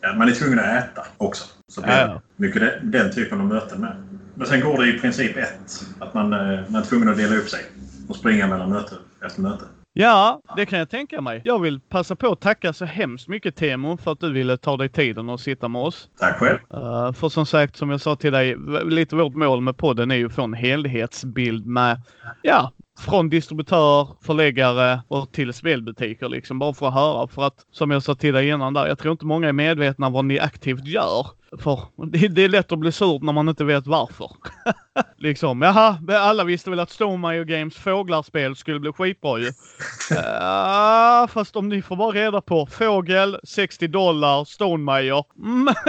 [0.00, 1.44] Ja, man är tvungen att äta också.
[1.68, 2.20] Så blir det ja.
[2.36, 4.20] mycket den, den typen av möten med.
[4.34, 5.84] Men sen går det i princip ett.
[5.98, 6.30] Att man,
[6.68, 7.60] man är tvungen att dela upp sig
[8.08, 8.94] och springa mellan möte
[9.24, 9.64] efter möte.
[9.96, 11.42] Ja, det kan jag tänka mig.
[11.44, 14.76] Jag vill passa på att tacka så hemskt mycket Temo för att du ville ta
[14.76, 16.08] dig tiden och sitta med oss.
[16.18, 16.58] Tack själv.
[16.74, 20.14] Uh, för som sagt, som jag sa till dig, lite vårt mål med podden är
[20.14, 22.00] ju att få en helhetsbild med,
[22.42, 26.58] ja, från distributör, förläggare och till spelbutiker liksom.
[26.58, 27.28] Bara för att höra.
[27.28, 30.10] För att, som jag sa till dig innan där, jag tror inte många är medvetna
[30.10, 31.26] vad ni aktivt gör.
[31.58, 34.30] För det, det är lätt att bli sur när man inte vet varför.
[35.16, 39.52] liksom, jaha, alla visste väl att Stonemaier Games fåglarspel skulle bli skitbra ju.
[40.10, 45.24] Ja, fast om ni får bara reda på fågel, 60 dollar, Stonemaier.
[45.38, 45.74] Mm.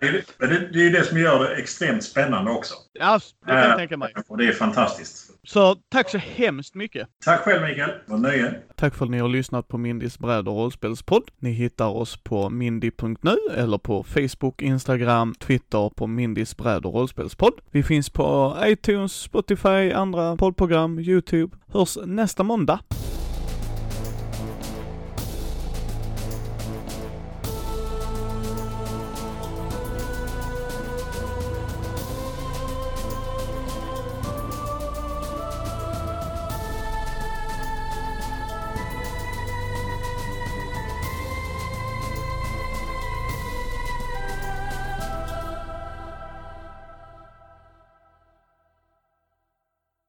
[0.00, 2.74] Det, är- det, det är ju det som gör det extremt spännande också.
[2.92, 4.14] Ja, det kan jag Eh, tänka mig.
[4.28, 5.30] Och det är fantastiskt.
[5.52, 7.08] Så tack så hemskt mycket.
[7.24, 7.90] Tack själv Mikael.
[7.90, 8.54] Det var ett nöje.
[8.76, 11.30] Tack för att ni har lyssnat på Mindys bräd och rollspelspodd.
[11.38, 17.52] Ni hittar oss på mindy.nu eller på Facebook, Instagram, Twitter på Mindys bräd och rollspelspodd.
[17.70, 21.56] Vi finns på iTunes, Spotify, andra poddprogram, YouTube.
[21.66, 22.80] Hörs nästa måndag.